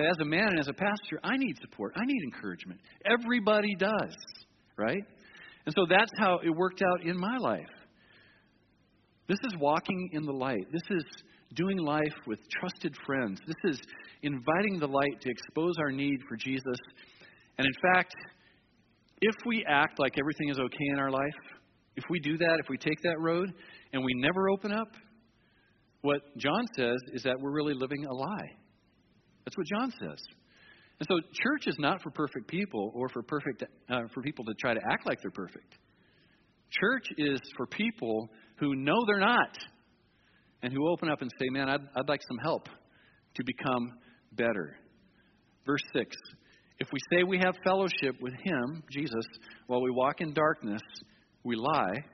as 0.07 0.17
a 0.21 0.25
man 0.25 0.49
and 0.49 0.59
as 0.59 0.69
a 0.69 0.73
pastor, 0.73 1.21
I 1.23 1.37
need 1.37 1.57
support. 1.61 1.93
I 1.97 2.05
need 2.05 2.23
encouragement. 2.25 2.81
Everybody 3.05 3.75
does, 3.75 4.17
right? 4.77 5.03
And 5.67 5.75
so 5.75 5.87
that's 5.89 6.11
how 6.19 6.39
it 6.45 6.51
worked 6.51 6.83
out 6.83 7.07
in 7.07 7.19
my 7.19 7.37
life. 7.39 7.71
This 9.29 9.39
is 9.45 9.55
walking 9.59 10.11
in 10.13 10.25
the 10.25 10.33
light. 10.33 10.67
This 10.73 10.83
is 10.91 11.05
doing 11.55 11.79
life 11.79 12.15
with 12.27 12.39
trusted 12.61 12.95
friends. 13.07 13.41
This 13.47 13.73
is 13.75 13.81
inviting 14.23 14.79
the 14.79 14.87
light 14.87 15.21
to 15.21 15.31
expose 15.31 15.75
our 15.79 15.93
need 15.93 16.19
for 16.29 16.37
Jesus. 16.37 16.79
And 17.59 17.67
in 17.67 17.73
fact, 17.95 18.15
if 19.21 19.35
we 19.47 19.65
act 19.69 19.99
like 19.99 20.15
everything 20.19 20.49
is 20.49 20.59
okay 20.59 20.87
in 20.93 20.99
our 20.99 21.11
life, 21.11 21.21
if 21.97 22.05
we 22.09 22.19
do 22.21 22.39
that, 22.39 22.59
if 22.63 22.69
we 22.69 22.79
take 22.79 23.01
that 23.03 23.21
road 23.21 23.53
and 23.93 24.05
we 24.05 24.13
never 24.15 24.49
open 24.49 24.73
up, 24.73 24.89
what 26.03 26.23
John 26.39 26.65
says 26.75 26.97
is 27.13 27.23
that 27.25 27.37
we're 27.39 27.53
really 27.53 27.75
living 27.75 28.07
a 28.07 28.15
lie. 28.15 28.51
That's 29.51 29.59
what 29.59 29.81
John 29.81 29.93
says. 29.99 30.25
And 31.01 31.09
so, 31.09 31.19
church 31.33 31.67
is 31.67 31.77
not 31.81 32.03
for 32.03 32.11
perfect 32.11 32.47
people 32.47 32.93
or 32.95 33.09
for 33.09 33.23
perfect 33.23 33.65
uh, 33.89 34.03
for 34.15 34.23
people 34.23 34.45
to 34.45 34.55
try 34.61 34.75
to 34.75 34.81
act 34.93 35.07
like 35.07 35.19
they're 35.23 35.33
perfect. 35.33 35.75
Church 36.71 37.07
is 37.19 37.41
for 37.57 37.67
people 37.67 38.29
who 38.61 38.77
know 38.77 38.95
they're 39.07 39.19
not, 39.19 39.59
and 40.63 40.73
who 40.73 40.89
open 40.89 41.09
up 41.09 41.21
and 41.23 41.31
say, 41.41 41.49
"Man, 41.51 41.69
I'd, 41.69 41.81
I'd 41.97 42.09
like 42.09 42.21
some 42.29 42.39
help 42.39 42.69
to 43.35 43.45
become 43.45 43.91
better." 44.33 44.77
Verse 45.67 45.83
six: 45.93 46.15
If 46.79 46.87
we 46.93 47.01
say 47.11 47.25
we 47.25 47.39
have 47.39 47.57
fellowship 47.65 48.15
with 48.21 48.35
Him, 48.45 48.85
Jesus, 48.93 49.25
while 49.67 49.83
we 49.83 49.91
walk 49.91 50.21
in 50.21 50.33
darkness, 50.33 50.83
we 51.43 51.57
lie 51.57 52.05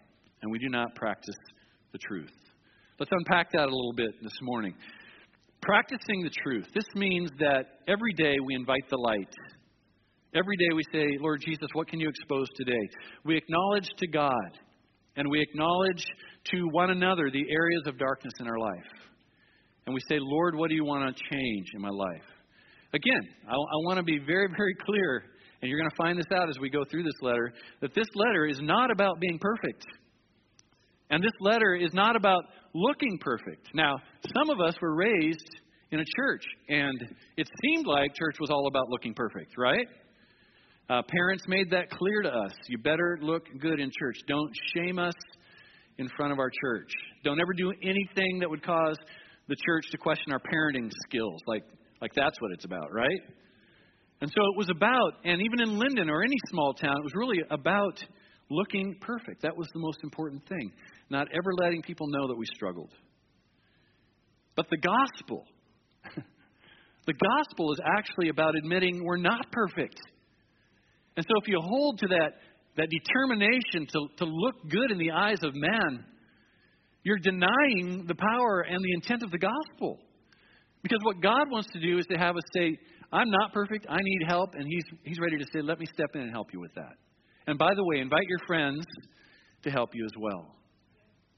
and 0.40 0.50
we 0.50 0.58
do 0.58 0.70
not 0.70 0.94
practice 0.94 1.36
the 1.92 1.98
truth. 1.98 2.32
Let's 2.98 3.12
unpack 3.12 3.52
that 3.52 3.64
a 3.64 3.74
little 3.74 3.92
bit 3.94 4.22
this 4.22 4.38
morning. 4.40 4.74
Practicing 5.62 6.22
the 6.22 6.30
truth. 6.42 6.66
This 6.74 6.86
means 6.94 7.30
that 7.38 7.64
every 7.88 8.12
day 8.14 8.36
we 8.44 8.54
invite 8.54 8.88
the 8.90 8.96
light. 8.96 9.34
Every 10.34 10.56
day 10.56 10.68
we 10.74 10.82
say, 10.92 11.06
Lord 11.20 11.40
Jesus, 11.44 11.68
what 11.72 11.88
can 11.88 11.98
you 11.98 12.08
expose 12.08 12.46
today? 12.56 12.88
We 13.24 13.36
acknowledge 13.36 13.88
to 13.98 14.06
God 14.06 14.58
and 15.16 15.28
we 15.30 15.40
acknowledge 15.40 16.04
to 16.52 16.68
one 16.72 16.90
another 16.90 17.30
the 17.30 17.44
areas 17.50 17.82
of 17.86 17.98
darkness 17.98 18.34
in 18.40 18.46
our 18.46 18.58
life. 18.58 18.90
And 19.86 19.94
we 19.94 20.00
say, 20.08 20.18
Lord, 20.20 20.54
what 20.54 20.68
do 20.68 20.74
you 20.74 20.84
want 20.84 21.16
to 21.16 21.22
change 21.34 21.66
in 21.74 21.80
my 21.80 21.90
life? 21.90 22.26
Again, 22.92 23.28
I, 23.48 23.54
I 23.54 23.78
want 23.86 23.96
to 23.98 24.02
be 24.02 24.18
very, 24.18 24.48
very 24.56 24.74
clear 24.84 25.24
and 25.62 25.70
you're 25.70 25.80
going 25.80 25.90
to 25.90 25.96
find 25.96 26.18
this 26.18 26.26
out 26.32 26.48
as 26.50 26.58
we 26.60 26.70
go 26.70 26.84
through 26.90 27.02
this 27.02 27.20
letter, 27.22 27.52
that 27.80 27.94
this 27.94 28.06
letter 28.14 28.46
is 28.46 28.58
not 28.60 28.90
about 28.90 29.20
being 29.20 29.38
perfect. 29.40 29.84
And 31.10 31.22
this 31.22 31.32
letter 31.40 31.74
is 31.74 31.90
not 31.92 32.16
about 32.16 32.42
looking 32.74 33.18
perfect. 33.20 33.68
Now, 33.74 33.96
some 34.36 34.50
of 34.50 34.60
us 34.60 34.74
were 34.80 34.94
raised 34.94 35.48
in 35.92 36.00
a 36.00 36.04
church, 36.16 36.44
and 36.68 37.00
it 37.36 37.48
seemed 37.62 37.86
like 37.86 38.14
church 38.14 38.36
was 38.40 38.50
all 38.50 38.66
about 38.66 38.88
looking 38.88 39.14
perfect, 39.14 39.52
right? 39.56 39.86
Uh, 40.88 41.02
parents 41.08 41.44
made 41.48 41.70
that 41.70 41.90
clear 41.90 42.22
to 42.22 42.28
us. 42.28 42.52
You 42.68 42.78
better 42.78 43.18
look 43.20 43.44
good 43.60 43.80
in 43.80 43.90
church. 43.98 44.16
Don't 44.26 44.50
shame 44.74 44.98
us 44.98 45.14
in 45.98 46.08
front 46.16 46.32
of 46.32 46.38
our 46.38 46.50
church. 46.62 46.90
Don't 47.24 47.40
ever 47.40 47.52
do 47.56 47.72
anything 47.82 48.40
that 48.40 48.50
would 48.50 48.64
cause 48.64 48.96
the 49.48 49.56
church 49.64 49.84
to 49.90 49.98
question 49.98 50.32
our 50.32 50.40
parenting 50.40 50.90
skills. 51.08 51.40
Like, 51.46 51.62
like 52.00 52.12
that's 52.14 52.40
what 52.40 52.50
it's 52.52 52.64
about, 52.64 52.92
right? 52.92 53.20
And 54.20 54.30
so 54.30 54.40
it 54.52 54.56
was 54.56 54.68
about, 54.70 55.12
and 55.24 55.40
even 55.40 55.60
in 55.60 55.78
Linden 55.78 56.10
or 56.10 56.22
any 56.22 56.36
small 56.50 56.72
town, 56.74 56.94
it 56.96 57.04
was 57.04 57.14
really 57.14 57.38
about 57.50 58.02
looking 58.48 58.96
perfect. 59.00 59.42
That 59.42 59.56
was 59.56 59.68
the 59.74 59.80
most 59.80 59.98
important 60.02 60.46
thing. 60.48 60.72
Not 61.08 61.28
ever 61.32 61.52
letting 61.58 61.82
people 61.82 62.08
know 62.08 62.28
that 62.28 62.36
we 62.36 62.46
struggled. 62.54 62.90
But 64.56 64.66
the 64.70 64.78
gospel, 64.78 65.44
the 67.06 67.12
gospel 67.12 67.72
is 67.72 67.78
actually 67.98 68.28
about 68.30 68.56
admitting 68.56 69.04
we're 69.04 69.18
not 69.18 69.52
perfect. 69.52 70.00
And 71.16 71.24
so 71.24 71.40
if 71.40 71.48
you 71.48 71.60
hold 71.60 71.98
to 72.00 72.08
that, 72.08 72.32
that 72.76 72.88
determination 72.90 73.86
to, 73.92 74.08
to 74.18 74.24
look 74.24 74.54
good 74.68 74.90
in 74.90 74.98
the 74.98 75.12
eyes 75.12 75.38
of 75.42 75.54
man, 75.54 76.04
you're 77.04 77.18
denying 77.18 78.04
the 78.08 78.14
power 78.14 78.62
and 78.62 78.78
the 78.82 78.92
intent 78.94 79.22
of 79.22 79.30
the 79.30 79.38
gospel. 79.38 80.00
Because 80.82 80.98
what 81.02 81.20
God 81.20 81.50
wants 81.50 81.68
to 81.72 81.80
do 81.80 81.98
is 81.98 82.06
to 82.06 82.18
have 82.18 82.36
us 82.36 82.42
say, 82.54 82.76
I'm 83.12 83.30
not 83.30 83.52
perfect, 83.52 83.86
I 83.88 83.98
need 84.00 84.26
help, 84.26 84.50
and 84.54 84.66
He's, 84.66 84.84
he's 85.04 85.18
ready 85.20 85.38
to 85.38 85.44
say, 85.52 85.62
Let 85.62 85.78
me 85.78 85.86
step 85.86 86.10
in 86.14 86.22
and 86.22 86.30
help 86.30 86.52
you 86.52 86.60
with 86.60 86.74
that. 86.74 86.94
And 87.46 87.58
by 87.58 87.74
the 87.74 87.84
way, 87.84 88.00
invite 88.00 88.26
your 88.28 88.40
friends 88.46 88.84
to 89.62 89.70
help 89.70 89.90
you 89.94 90.04
as 90.04 90.12
well. 90.18 90.56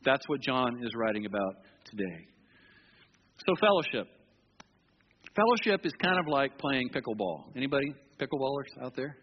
That's 0.04 0.22
what 0.28 0.40
John 0.40 0.80
is 0.82 0.92
writing 0.94 1.26
about 1.26 1.54
today. 1.84 2.26
So, 3.46 3.54
fellowship. 3.60 4.08
Fellowship 5.34 5.84
is 5.84 5.92
kind 6.02 6.18
of 6.18 6.26
like 6.28 6.58
playing 6.58 6.90
pickleball. 6.90 7.56
Anybody 7.56 7.86
pickleballers 8.18 8.84
out 8.84 8.94
there? 8.96 9.16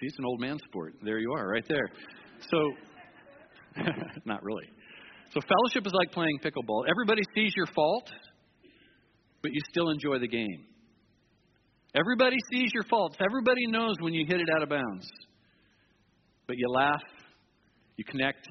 See, 0.00 0.06
it's 0.06 0.18
an 0.18 0.24
old 0.24 0.40
man 0.40 0.58
sport. 0.68 0.94
There 1.02 1.18
you 1.18 1.32
are, 1.32 1.48
right 1.48 1.64
there. 1.68 1.88
So, 2.50 3.82
not 4.24 4.42
really. 4.42 4.66
So, 5.32 5.40
fellowship 5.40 5.86
is 5.86 5.92
like 5.92 6.12
playing 6.12 6.38
pickleball. 6.44 6.84
Everybody 6.88 7.22
sees 7.34 7.52
your 7.56 7.66
fault, 7.66 8.10
but 9.42 9.52
you 9.52 9.60
still 9.70 9.90
enjoy 9.90 10.18
the 10.18 10.28
game. 10.28 10.64
Everybody 11.94 12.36
sees 12.50 12.70
your 12.74 12.82
faults. 12.84 13.16
Everybody 13.20 13.66
knows 13.68 13.94
when 14.00 14.14
you 14.14 14.24
hit 14.26 14.40
it 14.40 14.48
out 14.56 14.62
of 14.62 14.68
bounds. 14.68 15.08
But 16.46 16.56
you 16.58 16.68
laugh, 16.68 17.02
you 17.96 18.04
connect, 18.04 18.46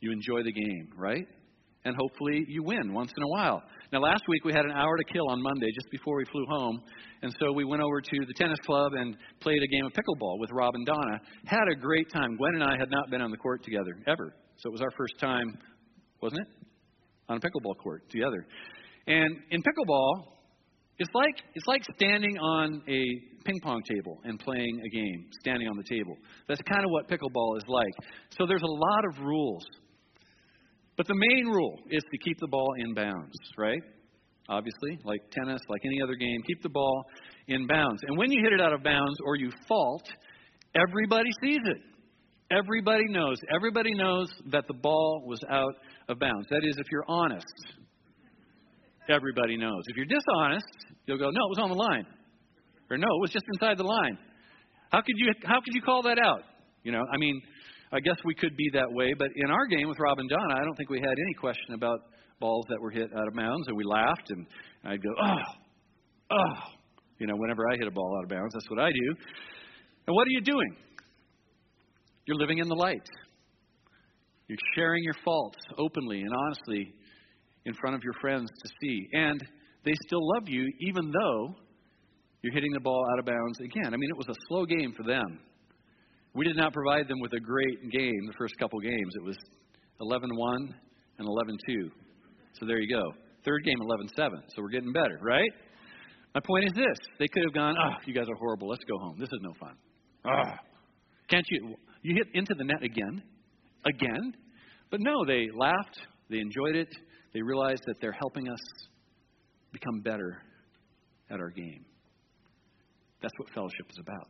you 0.00 0.12
enjoy 0.12 0.42
the 0.42 0.52
game, 0.52 0.88
right? 0.96 1.26
And 1.84 1.94
hopefully 1.96 2.44
you 2.48 2.62
win 2.62 2.92
once 2.92 3.12
in 3.16 3.22
a 3.22 3.28
while. 3.28 3.62
Now, 3.92 4.00
last 4.00 4.22
week 4.28 4.44
we 4.44 4.52
had 4.52 4.64
an 4.64 4.72
hour 4.72 4.96
to 4.96 5.04
kill 5.04 5.28
on 5.30 5.40
Monday 5.40 5.68
just 5.74 5.90
before 5.90 6.16
we 6.16 6.24
flew 6.30 6.44
home. 6.48 6.82
And 7.22 7.34
so 7.40 7.52
we 7.52 7.64
went 7.64 7.82
over 7.82 8.00
to 8.00 8.18
the 8.26 8.34
tennis 8.36 8.58
club 8.66 8.92
and 8.94 9.16
played 9.40 9.62
a 9.62 9.66
game 9.68 9.86
of 9.86 9.92
pickleball 9.92 10.38
with 10.38 10.50
Rob 10.52 10.74
and 10.74 10.84
Donna. 10.84 11.20
Had 11.46 11.68
a 11.72 11.76
great 11.76 12.10
time. 12.12 12.36
Gwen 12.36 12.54
and 12.54 12.64
I 12.64 12.76
had 12.78 12.90
not 12.90 13.10
been 13.10 13.22
on 13.22 13.30
the 13.30 13.36
court 13.36 13.62
together 13.64 13.96
ever. 14.06 14.34
So 14.56 14.68
it 14.68 14.72
was 14.72 14.82
our 14.82 14.90
first 14.96 15.14
time, 15.20 15.56
wasn't 16.20 16.42
it? 16.42 16.66
On 17.28 17.36
a 17.36 17.40
pickleball 17.40 17.76
court 17.82 18.02
together. 18.10 18.44
And 19.06 19.36
in 19.50 19.62
pickleball, 19.62 20.38
it's 20.98 21.10
like 21.14 21.36
it's 21.54 21.66
like 21.66 21.82
standing 21.96 22.36
on 22.38 22.82
a 22.88 23.04
ping 23.44 23.60
pong 23.62 23.80
table 23.88 24.18
and 24.24 24.38
playing 24.38 24.82
a 24.84 24.88
game, 24.88 25.26
standing 25.40 25.68
on 25.68 25.76
the 25.76 25.84
table. 25.88 26.16
That's 26.48 26.60
kind 26.62 26.84
of 26.84 26.90
what 26.90 27.08
pickleball 27.08 27.56
is 27.56 27.64
like. 27.68 27.92
So 28.36 28.46
there's 28.46 28.62
a 28.62 28.66
lot 28.66 29.04
of 29.10 29.24
rules. 29.24 29.64
But 30.98 31.06
the 31.06 31.14
main 31.14 31.46
rule 31.46 31.78
is 31.90 32.02
to 32.10 32.18
keep 32.18 32.38
the 32.40 32.48
ball 32.48 32.74
in 32.76 32.92
bounds, 32.92 33.36
right? 33.56 33.80
Obviously, 34.48 34.98
like 35.04 35.20
tennis, 35.30 35.60
like 35.68 35.80
any 35.84 36.02
other 36.02 36.16
game, 36.16 36.42
keep 36.44 36.60
the 36.62 36.68
ball 36.68 37.04
in 37.46 37.68
bounds. 37.68 38.02
And 38.08 38.18
when 38.18 38.32
you 38.32 38.42
hit 38.42 38.52
it 38.52 38.60
out 38.60 38.72
of 38.72 38.82
bounds 38.82 39.16
or 39.24 39.36
you 39.36 39.50
fault, 39.68 40.02
everybody 40.74 41.30
sees 41.40 41.60
it. 41.64 41.76
Everybody 42.50 43.04
knows. 43.10 43.36
Everybody 43.54 43.94
knows 43.94 44.28
that 44.50 44.64
the 44.66 44.74
ball 44.74 45.22
was 45.24 45.40
out 45.48 45.74
of 46.08 46.18
bounds. 46.18 46.48
That 46.50 46.62
is, 46.64 46.76
if 46.78 46.86
you're 46.90 47.04
honest, 47.06 47.44
everybody 49.08 49.56
knows. 49.56 49.82
If 49.86 49.96
you're 49.96 50.06
dishonest, 50.06 50.66
you'll 51.06 51.18
go, 51.18 51.30
no, 51.30 51.44
it 51.44 51.50
was 51.50 51.58
on 51.60 51.68
the 51.68 51.76
line. 51.76 52.06
Or 52.90 52.96
no, 52.96 53.06
it 53.06 53.20
was 53.20 53.30
just 53.30 53.44
inside 53.52 53.78
the 53.78 53.84
line. 53.84 54.18
How 54.90 55.02
could 55.02 55.14
you 55.16 55.32
how 55.44 55.60
could 55.60 55.74
you 55.74 55.82
call 55.82 56.02
that 56.04 56.18
out? 56.18 56.42
You 56.82 56.92
know, 56.92 57.04
I 57.12 57.18
mean, 57.18 57.40
I 57.92 58.00
guess 58.00 58.16
we 58.24 58.34
could 58.34 58.56
be 58.56 58.70
that 58.74 58.90
way, 58.90 59.14
but 59.18 59.28
in 59.34 59.50
our 59.50 59.66
game 59.66 59.88
with 59.88 59.98
Rob 59.98 60.18
and 60.18 60.28
Donna, 60.28 60.54
I 60.54 60.64
don't 60.64 60.74
think 60.76 60.90
we 60.90 61.00
had 61.00 61.10
any 61.10 61.34
question 61.40 61.74
about 61.74 62.00
balls 62.40 62.66
that 62.68 62.80
were 62.80 62.90
hit 62.90 63.10
out 63.16 63.26
of 63.26 63.34
bounds, 63.34 63.66
and 63.68 63.76
we 63.76 63.84
laughed, 63.84 64.30
and 64.30 64.46
I'd 64.84 65.02
go, 65.02 65.10
oh, 65.20 65.42
oh, 66.32 66.54
you 67.18 67.26
know, 67.26 67.34
whenever 67.36 67.62
I 67.72 67.76
hit 67.76 67.86
a 67.86 67.90
ball 67.90 68.16
out 68.18 68.24
of 68.24 68.30
bounds, 68.30 68.52
that's 68.52 68.68
what 68.70 68.78
I 68.78 68.90
do. 68.90 69.14
And 70.06 70.14
what 70.14 70.26
are 70.26 70.30
you 70.30 70.40
doing? 70.40 70.76
You're 72.26 72.36
living 72.36 72.58
in 72.58 72.68
the 72.68 72.74
light. 72.74 73.08
You're 74.48 74.58
sharing 74.74 75.02
your 75.02 75.16
faults 75.24 75.58
openly 75.78 76.20
and 76.20 76.30
honestly 76.46 76.94
in 77.64 77.74
front 77.74 77.96
of 77.96 78.02
your 78.02 78.14
friends 78.20 78.48
to 78.62 78.68
see. 78.80 79.08
And 79.12 79.42
they 79.84 79.92
still 80.06 80.26
love 80.34 80.44
you, 80.46 80.70
even 80.80 81.10
though 81.10 81.54
you're 82.42 82.54
hitting 82.54 82.72
the 82.72 82.80
ball 82.80 83.04
out 83.12 83.18
of 83.18 83.26
bounds 83.26 83.60
again. 83.60 83.92
I 83.92 83.96
mean, 83.96 84.10
it 84.10 84.16
was 84.16 84.28
a 84.28 84.38
slow 84.48 84.64
game 84.64 84.94
for 84.96 85.04
them. 85.04 85.40
We 86.34 86.44
did 86.44 86.56
not 86.56 86.72
provide 86.72 87.08
them 87.08 87.20
with 87.20 87.32
a 87.32 87.40
great 87.40 87.90
game 87.90 88.26
the 88.26 88.34
first 88.38 88.54
couple 88.58 88.78
games. 88.80 89.14
It 89.16 89.24
was 89.24 89.36
11 90.00 90.28
1 90.32 90.74
and 91.18 91.26
11 91.26 91.58
2. 91.66 91.90
So 92.60 92.66
there 92.66 92.78
you 92.78 92.88
go. 92.94 93.12
Third 93.44 93.64
game, 93.64 93.76
11 93.80 94.08
7. 94.16 94.42
So 94.54 94.62
we're 94.62 94.68
getting 94.70 94.92
better, 94.92 95.18
right? 95.22 95.50
My 96.34 96.40
point 96.46 96.66
is 96.66 96.72
this 96.74 96.98
they 97.18 97.28
could 97.28 97.42
have 97.44 97.54
gone, 97.54 97.76
oh, 97.78 97.94
you 98.04 98.14
guys 98.14 98.26
are 98.28 98.36
horrible. 98.36 98.68
Let's 98.68 98.84
go 98.84 98.98
home. 98.98 99.16
This 99.18 99.28
is 99.32 99.40
no 99.42 99.52
fun. 99.58 99.74
Oh, 100.26 100.54
can't 101.28 101.46
you? 101.50 101.74
You 102.02 102.14
hit 102.14 102.26
into 102.34 102.54
the 102.56 102.64
net 102.64 102.82
again? 102.82 103.22
Again? 103.86 104.34
But 104.90 105.00
no, 105.00 105.24
they 105.26 105.48
laughed. 105.54 105.98
They 106.30 106.38
enjoyed 106.38 106.76
it. 106.76 106.88
They 107.34 107.42
realized 107.42 107.82
that 107.86 107.96
they're 108.00 108.16
helping 108.18 108.48
us 108.48 108.60
become 109.72 110.00
better 110.00 110.42
at 111.30 111.40
our 111.40 111.50
game. 111.50 111.84
That's 113.20 113.34
what 113.38 113.50
fellowship 113.50 113.86
is 113.90 113.98
about. 114.00 114.28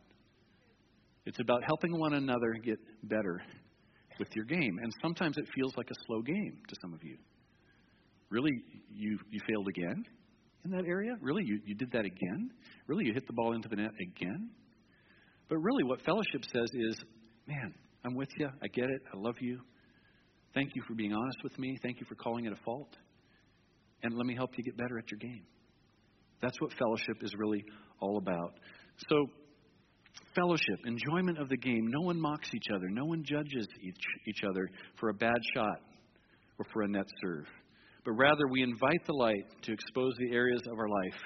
It's 1.28 1.40
about 1.40 1.62
helping 1.62 1.98
one 1.98 2.14
another 2.14 2.54
get 2.64 2.78
better 3.02 3.42
with 4.18 4.28
your 4.34 4.46
game. 4.46 4.78
And 4.82 4.90
sometimes 5.02 5.36
it 5.36 5.44
feels 5.54 5.76
like 5.76 5.90
a 5.90 5.94
slow 6.06 6.22
game 6.22 6.56
to 6.66 6.74
some 6.80 6.94
of 6.94 7.04
you. 7.04 7.18
Really, 8.30 8.62
you, 8.90 9.18
you 9.28 9.38
failed 9.46 9.68
again 9.68 10.06
in 10.64 10.70
that 10.70 10.86
area? 10.86 11.16
Really, 11.20 11.42
you, 11.44 11.60
you 11.66 11.74
did 11.74 11.92
that 11.92 12.06
again? 12.06 12.50
Really, 12.86 13.04
you 13.04 13.12
hit 13.12 13.26
the 13.26 13.34
ball 13.34 13.52
into 13.52 13.68
the 13.68 13.76
net 13.76 13.90
again? 14.00 14.48
But 15.50 15.58
really, 15.58 15.84
what 15.84 16.00
fellowship 16.00 16.44
says 16.50 16.70
is, 16.72 16.96
man, 17.46 17.74
I'm 18.06 18.14
with 18.14 18.30
you. 18.38 18.48
I 18.62 18.68
get 18.68 18.86
it. 18.86 19.02
I 19.12 19.18
love 19.18 19.36
you. 19.38 19.60
Thank 20.54 20.70
you 20.76 20.82
for 20.88 20.94
being 20.94 21.12
honest 21.12 21.44
with 21.44 21.58
me. 21.58 21.76
Thank 21.82 22.00
you 22.00 22.06
for 22.06 22.14
calling 22.14 22.46
it 22.46 22.54
a 22.54 22.64
fault. 22.64 22.96
And 24.02 24.16
let 24.16 24.24
me 24.24 24.34
help 24.34 24.52
you 24.56 24.64
get 24.64 24.78
better 24.78 24.98
at 24.98 25.10
your 25.10 25.18
game. 25.18 25.44
That's 26.40 26.58
what 26.58 26.72
fellowship 26.72 27.16
is 27.20 27.34
really 27.36 27.66
all 28.00 28.16
about. 28.16 28.54
So, 29.10 29.26
fellowship, 30.38 30.78
enjoyment 30.84 31.38
of 31.38 31.48
the 31.48 31.56
game. 31.56 31.86
No 31.88 32.06
one 32.06 32.20
mocks 32.20 32.48
each 32.54 32.66
other, 32.74 32.88
no 32.88 33.04
one 33.04 33.24
judges 33.24 33.66
each, 33.82 34.04
each 34.26 34.40
other 34.48 34.68
for 34.98 35.08
a 35.08 35.14
bad 35.14 35.38
shot 35.54 35.80
or 36.58 36.66
for 36.72 36.82
a 36.82 36.88
net 36.88 37.06
serve. 37.22 37.46
But 38.04 38.12
rather, 38.12 38.46
we 38.50 38.62
invite 38.62 39.04
the 39.06 39.14
light 39.14 39.44
to 39.62 39.72
expose 39.72 40.14
the 40.18 40.34
areas 40.34 40.62
of 40.70 40.78
our 40.78 40.88
life 40.88 41.20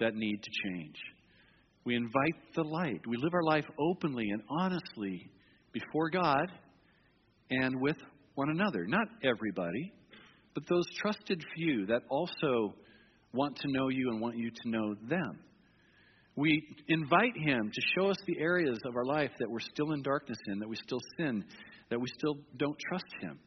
that 0.00 0.14
need 0.14 0.42
to 0.42 0.50
change. 0.64 0.96
We 1.84 1.94
invite 1.94 2.34
the 2.54 2.64
light. 2.64 3.00
We 3.06 3.16
live 3.16 3.32
our 3.34 3.44
life 3.44 3.64
openly 3.78 4.28
and 4.30 4.42
honestly 4.60 5.30
before 5.72 6.10
God 6.10 6.50
and 7.50 7.80
with 7.80 7.96
one 8.34 8.50
another. 8.50 8.86
Not 8.86 9.06
everybody, 9.22 9.92
but 10.54 10.64
those 10.68 10.84
trusted 11.00 11.42
few 11.54 11.86
that 11.86 12.02
also 12.08 12.74
want 13.32 13.56
to 13.56 13.68
know 13.68 13.88
you 13.88 14.10
and 14.10 14.20
want 14.20 14.36
you 14.36 14.50
to 14.50 14.68
know 14.68 14.94
them. 15.08 15.38
We 16.36 16.62
invite 16.88 17.36
Him 17.36 17.70
to 17.72 17.80
show 17.96 18.10
us 18.10 18.18
the 18.26 18.38
areas 18.38 18.78
of 18.84 18.94
our 18.94 19.06
life 19.06 19.30
that 19.38 19.50
we're 19.50 19.60
still 19.60 19.92
in 19.92 20.02
darkness 20.02 20.38
in, 20.48 20.58
that 20.58 20.68
we 20.68 20.76
still 20.76 21.00
sin, 21.16 21.44
that 21.88 21.98
we 21.98 22.08
still 22.08 22.36
don't 22.58 22.78
trust 22.78 23.06
Him. 23.22 23.38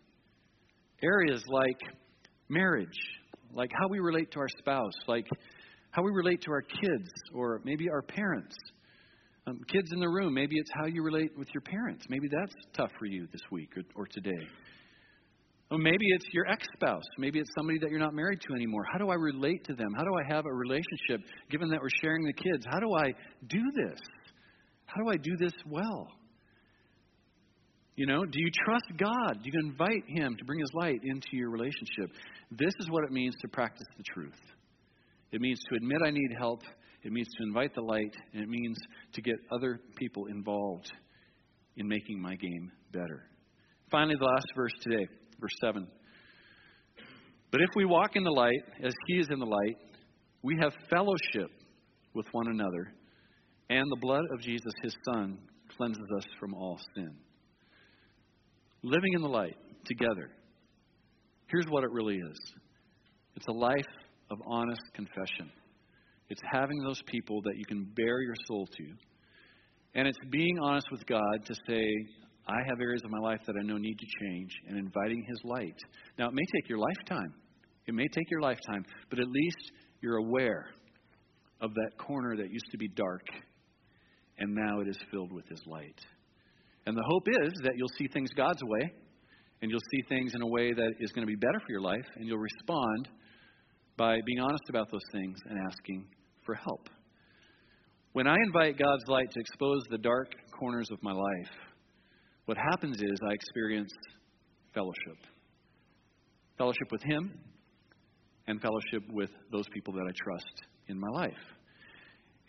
Areas 1.04 1.44
like 1.48 1.80
marriage, 2.50 2.98
like 3.54 3.72
how 3.80 3.88
we 3.88 4.00
relate 4.00 4.32
to 4.32 4.40
our 4.40 4.50
spouse, 4.58 4.94
like 5.08 5.28
how 5.92 6.02
we 6.02 6.12
relate 6.12 6.42
to 6.42 6.52
our 6.52 6.64
kids 6.64 7.10
or 7.34 7.62
maybe 7.64 7.90
our 7.90 8.02
parents. 8.02 8.56
Um, 9.46 9.60
kids 9.72 9.92
in 9.94 10.00
the 10.00 10.10
room, 10.10 10.34
maybe 10.34 10.58
it's 10.58 10.70
how 10.74 10.88
you 10.88 11.04
relate 11.04 11.32
with 11.38 11.48
your 11.54 11.62
parents. 11.62 12.06
Maybe 12.10 12.28
that's 12.28 12.54
tough 12.74 12.92
for 13.00 13.06
you 13.06 13.28
this 13.32 13.42
week 13.52 13.70
or, 13.78 13.84
or 13.96 14.08
today. 14.08 14.48
Maybe 15.72 16.06
it's 16.10 16.26
your 16.34 16.48
ex 16.48 16.66
spouse. 16.74 17.04
Maybe 17.20 17.40
it's 17.40 17.50
somebody 17.56 17.78
that 17.80 17.92
you're 17.92 18.00
not 18.00 18.16
married 18.16 18.40
to 18.42 18.56
anymore. 18.56 18.84
How 18.92 18.98
do 18.98 19.10
I 19.10 19.16
relate 19.16 19.64
to 19.66 19.76
them? 19.76 19.94
How 19.96 20.04
do 20.04 20.12
I 20.16 20.34
have 20.34 20.46
a 20.46 20.54
relationship 20.54 21.22
given 21.52 21.70
that 21.70 21.80
we're 21.80 21.90
sharing 22.02 22.24
the 22.24 22.34
kids? 22.34 22.66
How 22.72 22.80
do 22.80 22.96
I 22.96 23.14
do 23.48 23.62
this? 23.76 24.00
How 24.86 25.04
do 25.04 25.10
I 25.10 25.18
do 25.18 25.38
this 25.38 25.54
well? 25.68 26.08
You 27.96 28.08
know, 28.08 28.26
do 28.26 28.40
you 28.40 28.50
trust 28.66 28.86
God? 28.98 29.44
Do 29.44 29.50
you 29.52 29.70
invite 29.70 30.06
Him 30.08 30.36
to 30.40 30.46
bring 30.46 30.60
His 30.60 30.72
light 30.74 31.02
into 31.04 31.28
your 31.34 31.52
relationship? 31.52 32.10
This 32.50 32.74
is 32.80 32.90
what 32.90 33.04
it 33.04 33.12
means 33.12 33.36
to 33.42 33.48
practice 33.48 33.88
the 33.98 34.04
truth. 34.12 34.40
It 35.32 35.42
means 35.42 35.60
to 35.70 35.76
admit 35.76 36.00
I 36.04 36.10
need 36.10 36.32
help. 36.40 36.62
It 37.04 37.12
means 37.12 37.28
to 37.38 37.44
invite 37.44 37.76
the 37.76 37.82
light. 37.82 38.16
And 38.34 38.42
it 38.42 38.50
means 38.50 38.78
to 39.14 39.22
get 39.22 39.36
other 39.52 39.80
people 39.98 40.26
involved 40.28 40.92
in 41.78 41.88
making 41.88 42.20
my 42.20 42.36
game 42.36 42.72
better. 42.92 43.26
Finally, 43.92 44.16
the 44.18 44.26
last 44.26 44.48
verse 44.56 44.74
today 44.82 45.06
verse 45.40 45.52
7. 45.62 45.88
But 47.52 47.62
if 47.62 47.70
we 47.76 47.86
walk 47.86 48.16
in 48.16 48.24
the 48.24 48.32
light, 48.32 48.62
as 48.84 48.94
He 49.08 49.16
is 49.16 49.28
in 49.32 49.40
the 49.40 49.46
light, 49.46 49.78
we 50.44 50.58
have 50.62 50.74
fellowship 50.90 51.50
with 52.14 52.26
one 52.32 52.48
another, 52.48 52.94
and 53.70 53.86
the 53.90 54.00
blood 54.02 54.24
of 54.34 54.42
Jesus, 54.42 54.74
His 54.84 54.96
Son, 55.06 55.38
cleanses 55.78 56.08
us 56.18 56.26
from 56.40 56.54
all 56.54 56.80
sin. 56.96 57.12
Living 58.84 59.14
in 59.16 59.22
the 59.22 59.28
light 59.28 59.58
together. 59.86 60.30
Here's 61.48 61.68
what 61.68 61.84
it 61.84 61.92
really 61.92 62.16
is 62.16 62.38
it's 63.36 63.48
a 63.48 63.52
life 63.52 63.86
of 64.32 64.38
honest 64.46 64.82
confession. 64.94 65.52
It's 66.30 66.42
having 66.52 66.80
those 66.84 67.02
people 67.08 67.42
that 67.44 67.58
you 67.58 67.66
can 67.66 67.86
bare 67.96 68.22
your 68.22 68.36
soul 68.48 68.68
to. 68.78 68.86
And 69.96 70.08
it's 70.08 70.18
being 70.30 70.60
honest 70.62 70.86
with 70.92 71.06
God 71.08 71.46
to 71.46 71.56
say, 71.68 71.88
I 72.50 72.68
have 72.68 72.82
areas 72.82 73.04
of 73.06 73.12
my 73.12 73.20
life 73.20 73.42
that 73.46 73.56
I 73.60 73.64
know 73.64 73.78
need 73.78 74.00
to 74.00 74.06
change, 74.22 74.52
and 74.68 74.78
inviting 74.78 75.24
His 75.28 75.40
light. 75.44 75.78
Now, 76.18 76.30
it 76.30 76.34
may 76.34 76.46
take 76.56 76.68
your 76.68 76.80
lifetime. 76.80 77.34
It 77.86 77.94
may 77.94 78.08
take 78.08 78.30
your 78.32 78.42
lifetime, 78.42 78.86
but 79.10 79.20
at 79.20 79.28
least 79.28 79.72
you're 80.02 80.18
aware 80.18 80.66
of 81.62 81.74
that 81.76 81.92
corner 82.00 82.36
that 82.38 82.52
used 82.52 82.72
to 82.72 82.78
be 82.78 82.88
dark, 82.96 83.22
and 84.40 84.56
now 84.56 84.80
it 84.80 84.88
is 84.88 84.98
filled 85.12 85.32
with 85.32 85.48
His 85.48 85.62
light. 85.68 86.00
And 86.88 86.98
the 86.98 87.04
hope 87.06 87.28
is 87.44 87.54
that 87.64 87.74
you'll 87.76 87.96
see 87.98 88.08
things 88.08 88.30
God's 88.36 88.64
way, 88.64 88.92
and 89.62 89.70
you'll 89.70 89.80
see 89.92 90.02
things 90.10 90.34
in 90.34 90.42
a 90.42 90.48
way 90.48 90.74
that 90.74 90.92
is 91.00 91.12
going 91.12 91.28
to 91.28 91.32
be 91.32 91.36
better 91.36 91.60
for 91.60 91.72
your 91.72 91.82
life, 91.82 92.06
and 92.16 92.26
you'll 92.26 92.40
respond 92.40 93.10
by 93.96 94.18
being 94.26 94.40
honest 94.40 94.64
about 94.70 94.90
those 94.92 95.06
things 95.12 95.38
and 95.50 95.60
asking 95.60 96.08
for 96.46 96.56
help. 96.56 96.90
When 98.14 98.26
I 98.26 98.36
invite 98.44 98.80
God's 98.80 99.04
light 99.08 99.30
to 99.32 99.40
expose 99.40 99.84
the 99.92 100.00
dark 100.00 100.32
corners 100.58 100.88
of 100.92 101.04
my 101.04 101.12
life, 101.12 101.52
what 102.50 102.58
happens 102.58 102.98
is 102.98 103.20
I 103.30 103.32
experience 103.32 103.92
fellowship. 104.74 105.18
Fellowship 106.58 106.92
with 106.92 107.04
Him 107.04 107.32
and 108.48 108.60
fellowship 108.60 109.04
with 109.12 109.30
those 109.52 109.68
people 109.72 109.94
that 109.94 110.08
I 110.10 110.12
trust 110.18 110.64
in 110.88 111.00
my 111.00 111.10
life. 111.10 111.44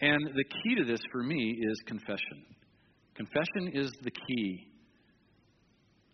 And 0.00 0.24
the 0.24 0.44
key 0.44 0.76
to 0.76 0.86
this 0.86 1.00
for 1.12 1.22
me 1.22 1.54
is 1.60 1.82
confession. 1.86 2.46
Confession 3.14 3.72
is 3.74 3.92
the 4.02 4.10
key 4.10 4.68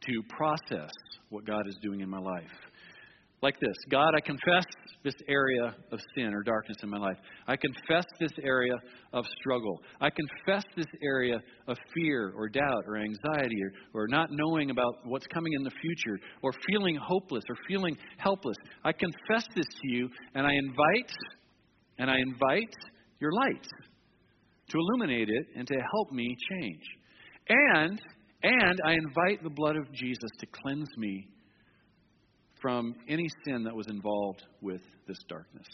to 0.00 0.22
process 0.36 0.90
what 1.28 1.46
God 1.46 1.68
is 1.68 1.76
doing 1.80 2.00
in 2.00 2.10
my 2.10 2.18
life 2.18 2.50
like 3.42 3.60
this 3.60 3.76
God, 3.90 4.12
I 4.16 4.20
confess 4.20 4.64
this 5.06 5.14
area 5.28 5.72
of 5.92 6.00
sin 6.16 6.34
or 6.34 6.42
darkness 6.42 6.76
in 6.82 6.90
my 6.90 6.98
life. 6.98 7.16
I 7.46 7.54
confess 7.56 8.04
this 8.18 8.32
area 8.42 8.74
of 9.12 9.24
struggle. 9.38 9.80
I 10.00 10.10
confess 10.10 10.64
this 10.76 10.86
area 11.00 11.40
of 11.68 11.76
fear 11.94 12.32
or 12.36 12.48
doubt 12.48 12.84
or 12.88 12.96
anxiety 12.96 13.56
or, 13.94 14.02
or 14.02 14.08
not 14.08 14.30
knowing 14.32 14.70
about 14.70 14.96
what's 15.04 15.28
coming 15.28 15.52
in 15.52 15.62
the 15.62 15.70
future 15.80 16.18
or 16.42 16.50
feeling 16.68 16.96
hopeless 16.96 17.44
or 17.48 17.56
feeling 17.68 17.96
helpless. 18.16 18.56
I 18.82 18.90
confess 18.92 19.46
this 19.54 19.66
to 19.66 19.88
you 19.88 20.08
and 20.34 20.44
I 20.44 20.52
invite 20.54 21.12
and 21.98 22.10
I 22.10 22.16
invite 22.18 22.74
your 23.20 23.30
light 23.30 23.66
to 24.70 24.76
illuminate 24.76 25.28
it 25.28 25.46
and 25.56 25.68
to 25.68 25.74
help 25.74 26.10
me 26.10 26.36
change. 26.50 26.82
And 27.48 28.00
and 28.42 28.80
I 28.84 28.92
invite 28.92 29.42
the 29.42 29.50
blood 29.50 29.76
of 29.76 29.90
Jesus 29.92 30.30
to 30.40 30.46
cleanse 30.46 30.88
me 30.96 31.28
from 32.66 32.96
any 33.08 33.28
sin 33.44 33.62
that 33.62 33.76
was 33.76 33.86
involved 33.86 34.42
with 34.60 34.80
this 35.06 35.18
darkness. 35.28 35.68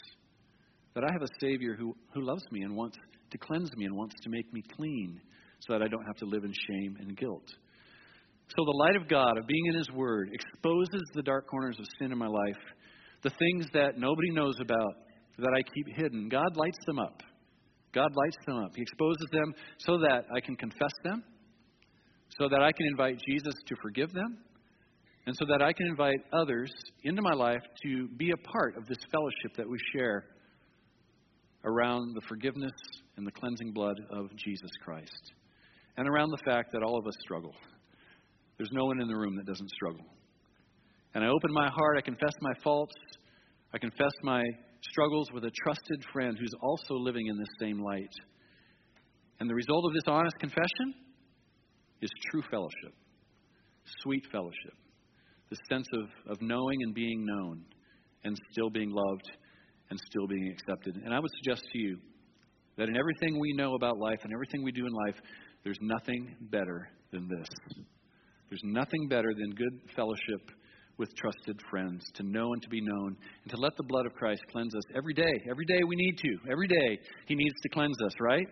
That 0.93 1.03
I 1.03 1.11
have 1.11 1.23
a 1.23 1.39
Savior 1.41 1.75
who, 1.75 1.95
who 2.13 2.21
loves 2.21 2.43
me 2.51 2.61
and 2.61 2.75
wants 2.75 2.97
to 3.31 3.37
cleanse 3.39 3.75
me 3.75 3.85
and 3.85 3.95
wants 3.95 4.13
to 4.21 4.29
make 4.29 4.53
me 4.53 4.61
clean 4.77 5.19
so 5.61 5.73
that 5.73 5.81
I 5.81 5.87
don't 5.87 6.05
have 6.05 6.17
to 6.17 6.25
live 6.25 6.43
in 6.43 6.53
shame 6.67 6.97
and 6.99 7.17
guilt. 7.17 7.47
So 8.49 8.63
the 8.63 8.77
light 8.77 8.95
of 8.95 9.09
God, 9.09 9.39
of 9.39 9.47
being 9.47 9.65
in 9.69 9.75
His 9.75 9.89
Word, 9.89 10.29
exposes 10.31 11.01
the 11.15 11.23
dark 11.23 11.47
corners 11.47 11.77
of 11.79 11.85
sin 11.97 12.11
in 12.11 12.17
my 12.19 12.27
life, 12.27 12.61
the 13.23 13.31
things 13.31 13.65
that 13.73 13.97
nobody 13.97 14.29
knows 14.29 14.59
about, 14.61 14.93
that 15.39 15.53
I 15.57 15.63
keep 15.73 15.97
hidden. 15.97 16.29
God 16.29 16.55
lights 16.55 16.85
them 16.85 16.99
up. 16.99 17.23
God 17.91 18.11
lights 18.13 18.45
them 18.45 18.57
up. 18.57 18.71
He 18.75 18.83
exposes 18.83 19.29
them 19.31 19.51
so 19.79 19.97
that 19.97 20.25
I 20.35 20.41
can 20.41 20.55
confess 20.57 20.93
them, 21.03 21.23
so 22.37 22.47
that 22.49 22.61
I 22.61 22.71
can 22.71 22.85
invite 22.85 23.17
Jesus 23.27 23.55
to 23.65 23.75
forgive 23.81 24.13
them, 24.13 24.37
and 25.25 25.35
so 25.37 25.45
that 25.45 25.61
I 25.61 25.71
can 25.71 25.87
invite 25.87 26.19
others 26.33 26.71
into 27.03 27.21
my 27.21 27.33
life 27.33 27.61
to 27.83 28.07
be 28.17 28.31
a 28.31 28.37
part 28.51 28.75
of 28.77 28.85
this 28.87 28.97
fellowship 29.11 29.55
that 29.57 29.69
we 29.69 29.77
share 29.95 30.25
around 31.63 32.13
the 32.13 32.21
forgiveness 32.27 32.73
and 33.15 33.25
the 33.25 33.31
cleansing 33.31 33.71
blood 33.71 33.95
of 34.11 34.35
Jesus 34.35 34.71
Christ. 34.83 35.33
And 35.95 36.09
around 36.09 36.31
the 36.31 36.43
fact 36.43 36.73
that 36.73 36.83
all 36.83 36.97
of 36.97 37.07
us 37.07 37.13
struggle. 37.21 37.53
There's 38.57 38.71
no 38.73 38.85
one 38.85 38.99
in 38.99 39.07
the 39.07 39.15
room 39.15 39.37
that 39.37 39.45
doesn't 39.45 39.69
struggle. 39.69 40.05
And 41.15 41.23
I 41.23 41.27
open 41.27 41.53
my 41.53 41.69
heart, 41.69 41.97
I 41.97 42.01
confess 42.01 42.33
my 42.41 42.53
faults, 42.63 42.95
I 43.73 43.77
confess 43.77 44.11
my 44.23 44.43
struggles 44.89 45.31
with 45.31 45.45
a 45.45 45.51
trusted 45.63 46.03
friend 46.11 46.35
who's 46.37 46.53
also 46.61 46.95
living 46.95 47.27
in 47.27 47.37
this 47.37 47.47
same 47.61 47.81
light. 47.81 48.11
And 49.39 49.49
the 49.49 49.55
result 49.55 49.85
of 49.85 49.93
this 49.93 50.03
honest 50.07 50.35
confession 50.39 50.93
is 52.01 52.09
true 52.29 52.43
fellowship, 52.51 52.93
sweet 54.01 54.25
fellowship 54.31 54.73
the 55.53 55.75
sense 55.75 55.87
of, 55.93 56.31
of 56.31 56.41
knowing 56.41 56.81
and 56.81 56.93
being 56.95 57.25
known 57.25 57.63
and 58.23 58.35
still 58.51 58.69
being 58.69 58.89
loved 58.89 59.31
and 59.89 59.99
still 60.09 60.27
being 60.27 60.51
accepted. 60.51 60.95
And 61.03 61.13
I 61.13 61.19
would 61.19 61.29
suggest 61.43 61.63
to 61.71 61.77
you 61.77 61.97
that 62.77 62.89
in 62.89 62.97
everything 62.97 63.39
we 63.39 63.53
know 63.53 63.75
about 63.75 63.97
life 63.99 64.19
and 64.23 64.33
everything 64.33 64.63
we 64.63 64.71
do 64.71 64.85
in 64.85 64.91
life, 64.91 65.21
there's 65.63 65.77
nothing 65.81 66.35
better 66.49 66.89
than 67.11 67.27
this. 67.27 67.47
There's 68.49 68.63
nothing 68.63 69.07
better 69.09 69.33
than 69.33 69.51
good 69.51 69.79
fellowship 69.95 70.41
with 70.97 71.09
trusted 71.15 71.59
friends, 71.69 72.03
to 72.15 72.23
know 72.23 72.53
and 72.53 72.61
to 72.61 72.69
be 72.69 72.81
known, 72.81 73.17
and 73.43 73.51
to 73.51 73.57
let 73.57 73.75
the 73.77 73.83
blood 73.83 74.05
of 74.05 74.13
Christ 74.13 74.41
cleanse 74.51 74.75
us 74.75 74.83
every 74.95 75.13
day. 75.13 75.33
Every 75.49 75.65
day 75.65 75.83
we 75.87 75.95
need 75.95 76.17
to. 76.19 76.51
Every 76.51 76.67
day 76.67 76.99
He 77.27 77.35
needs 77.35 77.55
to 77.63 77.69
cleanse 77.69 77.97
us, 78.05 78.13
right? 78.19 78.47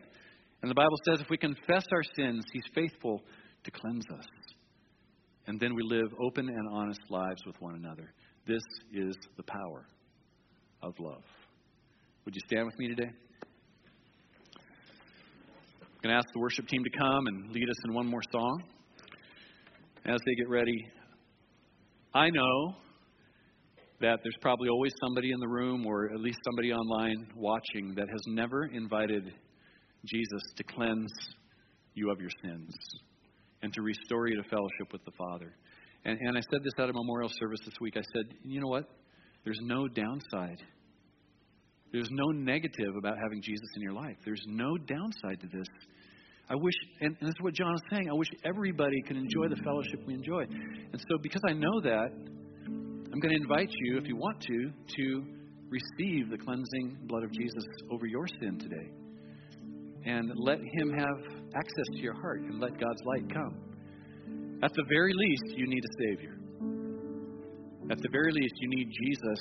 And 0.62 0.70
the 0.70 0.76
Bible 0.76 0.98
says 1.06 1.22
if 1.22 1.30
we 1.30 1.38
confess 1.38 1.86
our 1.92 2.04
sins, 2.16 2.44
He's 2.52 2.64
faithful 2.74 3.22
to 3.64 3.72
cleanse 3.72 4.06
us 4.12 4.51
and 5.48 5.60
then 5.60 5.74
we 5.76 5.84
live 5.84 6.14
open 6.20 6.48
and 6.48 6.68
honest 6.72 7.02
lives 7.10 7.42
with 7.46 7.60
one 7.60 7.76
another. 7.76 8.14
This 8.48 8.62
is 8.94 9.16
the 9.38 9.44
power 9.44 9.86
of 10.82 10.94
love. 11.00 11.24
Would 12.26 12.36
you 12.36 12.42
stand 12.46 12.66
with 12.66 12.78
me 12.78 12.88
today? 12.88 13.10
I'm 15.82 16.10
going 16.10 16.14
to 16.14 16.18
ask 16.18 16.28
the 16.34 16.40
worship 16.40 16.68
team 16.68 16.84
to 16.84 16.90
come 16.98 17.28
and 17.28 17.52
lead 17.52 17.70
us 17.70 17.76
in 17.86 17.94
one 17.94 18.08
more 18.08 18.22
song. 18.32 18.64
As 20.06 20.20
they 20.26 20.36
get 20.36 20.50
ready, 20.50 20.88
I 22.14 22.30
know 22.30 22.76
that 24.00 24.20
there's 24.24 24.38
probably 24.42 24.70
always 24.70 24.94
somebody 25.00 25.32
in 25.32 25.40
the 25.40 25.48
room 25.48 25.86
or 25.86 26.12
at 26.12 26.20
least 26.20 26.40
somebody 26.44 26.74
online 26.74 27.28
watching 27.36 27.94
that 27.96 28.08
has 28.10 28.22
never 28.28 28.66
invited 28.66 29.32
Jesus 30.06 30.42
to 30.56 30.64
cleanse 30.64 31.12
you 31.94 32.10
of 32.10 32.20
your 32.20 32.32
sins 32.44 32.76
and 33.62 33.74
to 33.74 33.82
restore 33.82 34.28
you 34.28 34.41
to 34.41 34.50
fellowship 34.50 34.91
with 34.91 35.04
the 35.06 35.12
Father. 35.17 35.54
And, 36.06 36.17
and 36.19 36.38
I 36.38 36.41
said 36.41 36.63
this 36.63 36.74
at 36.78 36.89
a 36.89 36.93
memorial 36.93 37.30
service 37.39 37.60
this 37.65 37.76
week. 37.80 37.95
I 37.95 38.02
said, 38.15 38.34
you 38.43 38.60
know 38.60 38.67
what? 38.67 38.86
There's 39.43 39.60
no 39.62 39.88
downside. 39.88 40.62
There's 41.91 42.10
no 42.12 42.32
negative 42.32 42.95
about 42.97 43.17
having 43.21 43.41
Jesus 43.41 43.67
in 43.76 43.82
your 43.82 43.93
life. 43.93 44.15
There's 44.24 44.43
no 44.47 44.78
downside 44.78 45.41
to 45.41 45.47
this. 45.47 45.67
I 46.50 46.56
wish, 46.56 46.74
and, 47.02 47.15
and 47.19 47.28
this 47.28 47.36
is 47.38 47.41
what 47.41 47.54
John 47.54 47.74
is 47.76 47.82
saying, 47.91 48.10
I 48.10 48.13
wish 48.13 48.30
everybody 48.43 49.02
could 49.08 49.17
enjoy 49.17 49.47
the 49.50 49.62
fellowship 49.63 50.02
we 50.06 50.13
enjoy. 50.13 50.43
And 50.43 51.00
so, 51.10 51.17
because 51.21 51.41
I 51.47 51.54
know 51.54 51.82
that, 51.84 52.10
I'm 53.13 53.19
going 53.19 53.36
to 53.36 53.41
invite 53.41 53.69
you, 53.71 53.97
if 53.97 54.08
you 54.08 54.15
want 54.15 54.41
to, 54.41 54.71
to 54.95 55.24
receive 55.69 56.30
the 56.30 56.38
cleansing 56.38 56.97
blood 57.04 57.24
of 57.24 57.32
Jesus 57.32 57.63
over 57.91 58.06
your 58.06 58.26
sin 58.41 58.58
today. 58.60 58.89
And 60.06 60.32
let 60.36 60.60
Him 60.60 60.91
have 60.97 61.41
access 61.56 61.86
to 61.94 62.02
your 62.02 62.14
heart 62.14 62.42
and 62.42 62.60
let 62.60 62.80
God's 62.80 63.02
light 63.06 63.34
come. 63.34 63.56
At 64.64 64.72
the 64.74 64.84
very 64.90 65.14
least, 65.14 65.58
you 65.58 65.68
need 65.68 65.84
a 65.84 65.94
Savior. 66.08 66.38
At 67.90 67.98
the 67.98 68.10
very 68.12 68.32
least, 68.32 68.54
you 68.60 68.70
need 68.70 68.89
Jesus 69.04 69.39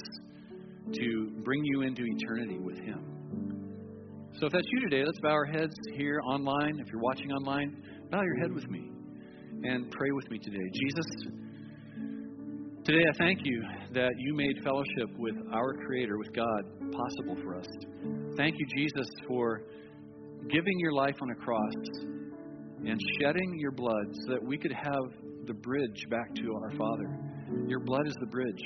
to 0.94 1.30
bring 1.44 1.62
you 1.64 1.82
into 1.82 2.02
eternity 2.04 2.58
with 2.58 2.78
Him. 2.78 4.30
So 4.40 4.46
if 4.46 4.52
that's 4.52 4.66
you 4.72 4.80
today, 4.88 5.04
let's 5.04 5.20
bow 5.20 5.30
our 5.30 5.44
heads 5.44 5.74
here 5.94 6.20
online. 6.24 6.80
If 6.80 6.86
you're 6.90 7.02
watching 7.02 7.30
online, 7.32 7.82
bow 8.10 8.22
your 8.22 8.36
head 8.40 8.52
with 8.52 8.68
me 8.70 8.90
and 9.64 9.90
pray 9.90 10.10
with 10.12 10.30
me 10.30 10.38
today. 10.38 10.70
Jesus, 10.72 11.06
today 12.84 13.04
I 13.06 13.12
thank 13.18 13.40
you 13.44 13.62
that 13.92 14.12
you 14.16 14.34
made 14.34 14.56
fellowship 14.64 15.10
with 15.18 15.36
our 15.52 15.74
Creator, 15.86 16.16
with 16.16 16.32
God, 16.32 16.62
possible 16.90 17.36
for 17.42 17.56
us. 17.56 17.66
Thank 18.36 18.56
you, 18.58 18.66
Jesus, 18.74 19.06
for 19.28 19.62
giving 20.48 20.78
your 20.78 20.92
life 20.92 21.16
on 21.20 21.30
a 21.30 21.34
cross 21.34 21.74
and 22.86 22.98
shedding 23.20 23.58
your 23.58 23.72
blood 23.72 24.06
so 24.12 24.32
that 24.32 24.42
we 24.42 24.56
could 24.56 24.72
have 24.72 25.04
the 25.46 25.54
bridge 25.54 26.04
back 26.10 26.34
to 26.36 26.54
our 26.54 26.70
Father. 26.76 27.18
Your 27.66 27.80
blood 27.80 28.06
is 28.06 28.14
the 28.20 28.26
bridge, 28.26 28.62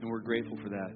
and 0.00 0.10
we're 0.10 0.20
grateful 0.20 0.58
for 0.62 0.68
that. 0.68 0.90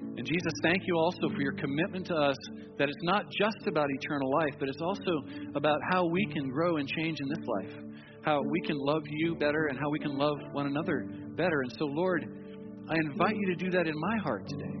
And 0.00 0.24
Jesus, 0.24 0.52
thank 0.62 0.82
you 0.86 0.96
also 0.96 1.28
for 1.34 1.42
your 1.42 1.52
commitment 1.52 2.06
to 2.06 2.14
us 2.14 2.36
that 2.78 2.88
it's 2.88 3.02
not 3.02 3.24
just 3.30 3.66
about 3.66 3.88
eternal 3.90 4.30
life, 4.32 4.54
but 4.60 4.68
it's 4.68 4.80
also 4.80 5.10
about 5.56 5.80
how 5.90 6.06
we 6.06 6.24
can 6.26 6.48
grow 6.48 6.76
and 6.76 6.88
change 6.88 7.18
in 7.20 7.28
this 7.28 7.46
life 7.46 7.88
how 8.28 8.42
we 8.42 8.60
can 8.60 8.76
love 8.78 9.02
you 9.08 9.34
better 9.36 9.66
and 9.66 9.78
how 9.78 9.88
we 9.88 9.98
can 9.98 10.16
love 10.18 10.36
one 10.52 10.66
another 10.66 11.06
better. 11.36 11.62
And 11.62 11.72
so, 11.78 11.86
Lord, 11.86 12.26
I 12.88 12.94
invite 13.10 13.34
you 13.36 13.46
to 13.46 13.64
do 13.64 13.70
that 13.70 13.86
in 13.86 13.94
my 13.96 14.16
heart 14.22 14.46
today. 14.48 14.74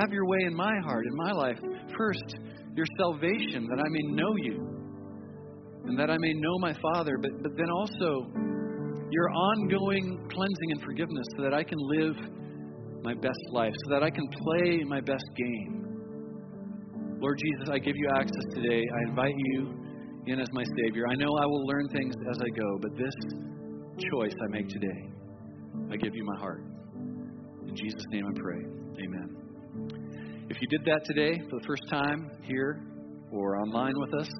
Have 0.00 0.12
your 0.12 0.26
way 0.26 0.38
in 0.46 0.54
my 0.54 0.72
heart, 0.84 1.04
in 1.06 1.14
my 1.14 1.32
life. 1.32 1.58
First, 1.96 2.36
your 2.76 2.86
salvation, 2.98 3.66
that 3.68 3.80
I 3.80 3.88
may 3.88 4.02
know 4.14 4.34
you 4.36 4.76
and 5.86 5.98
that 5.98 6.10
I 6.10 6.16
may 6.18 6.32
know 6.34 6.58
my 6.58 6.74
Father, 6.74 7.16
but, 7.20 7.30
but 7.42 7.52
then 7.56 7.70
also 7.70 8.26
your 9.10 9.30
ongoing 9.30 10.18
cleansing 10.30 10.70
and 10.72 10.82
forgiveness 10.82 11.26
so 11.36 11.42
that 11.44 11.54
I 11.54 11.62
can 11.62 11.78
live 11.78 12.16
my 13.02 13.14
best 13.14 13.38
life, 13.52 13.72
so 13.84 13.94
that 13.94 14.02
I 14.02 14.10
can 14.10 14.26
play 14.44 14.82
my 14.84 15.00
best 15.00 15.24
game. 15.36 15.86
Lord 17.20 17.38
Jesus, 17.38 17.72
I 17.72 17.78
give 17.78 17.94
you 17.96 18.08
access 18.14 18.44
today. 18.54 18.82
I 18.82 19.08
invite 19.08 19.34
you 19.36 19.74
in 20.26 20.40
as 20.40 20.48
my 20.52 20.64
Savior. 20.64 21.04
I 21.08 21.14
know 21.14 21.30
I 21.40 21.46
will 21.46 21.64
learn 21.66 21.88
things 21.94 22.14
as 22.30 22.38
I 22.38 22.48
go, 22.58 22.78
but 22.82 22.90
this 22.98 23.14
choice 24.12 24.34
I 24.34 24.50
make 24.50 24.68
today, 24.68 25.08
I 25.92 25.96
give 25.96 26.14
you 26.14 26.24
my 26.24 26.38
heart. 26.40 26.64
In 27.68 27.76
Jesus' 27.76 28.04
name 28.10 28.26
I 28.26 28.40
pray. 28.40 28.60
Amen. 29.04 29.35
If 30.48 30.62
you 30.62 30.68
did 30.68 30.84
that 30.86 31.02
today 31.04 31.42
for 31.50 31.58
the 31.58 31.66
first 31.66 31.82
time 31.90 32.30
here 32.42 32.80
or 33.32 33.56
online 33.56 33.94
with 33.98 34.14
us, 34.14 34.30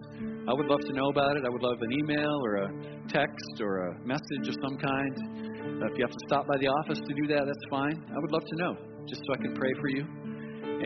I 0.47 0.55
would 0.55 0.67
love 0.67 0.79
to 0.79 0.93
know 0.93 1.09
about 1.11 1.37
it. 1.37 1.43
I 1.45 1.49
would 1.49 1.63
love 1.63 1.83
an 1.83 1.93
email 1.93 2.31
or 2.45 2.55
a 2.63 2.69
text 3.09 3.61
or 3.61 3.91
a 3.91 4.07
message 4.07 4.47
of 4.47 4.55
some 4.63 4.79
kind. 4.79 5.83
If 5.83 5.99
you 5.99 6.07
have 6.07 6.15
to 6.15 6.23
stop 6.29 6.47
by 6.47 6.59
the 6.59 6.69
office 6.69 7.01
to 7.03 7.13
do 7.13 7.27
that, 7.35 7.43
that's 7.43 7.67
fine. 7.69 8.07
I 8.07 8.19
would 8.23 8.31
love 8.31 8.45
to 8.47 8.57
know, 8.57 8.77
just 9.09 9.21
so 9.27 9.35
I 9.35 9.43
can 9.43 9.53
pray 9.55 9.73
for 9.81 9.89
you 9.89 10.07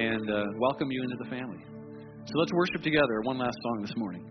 and 0.01 0.25
uh, 0.25 0.45
welcome 0.57 0.91
you 0.91 1.03
into 1.03 1.17
the 1.23 1.29
family. 1.29 1.61
So 2.25 2.33
let's 2.39 2.53
worship 2.55 2.81
together 2.83 3.21
one 3.25 3.37
last 3.37 3.59
song 3.63 3.83
this 3.83 3.95
morning. 3.97 4.25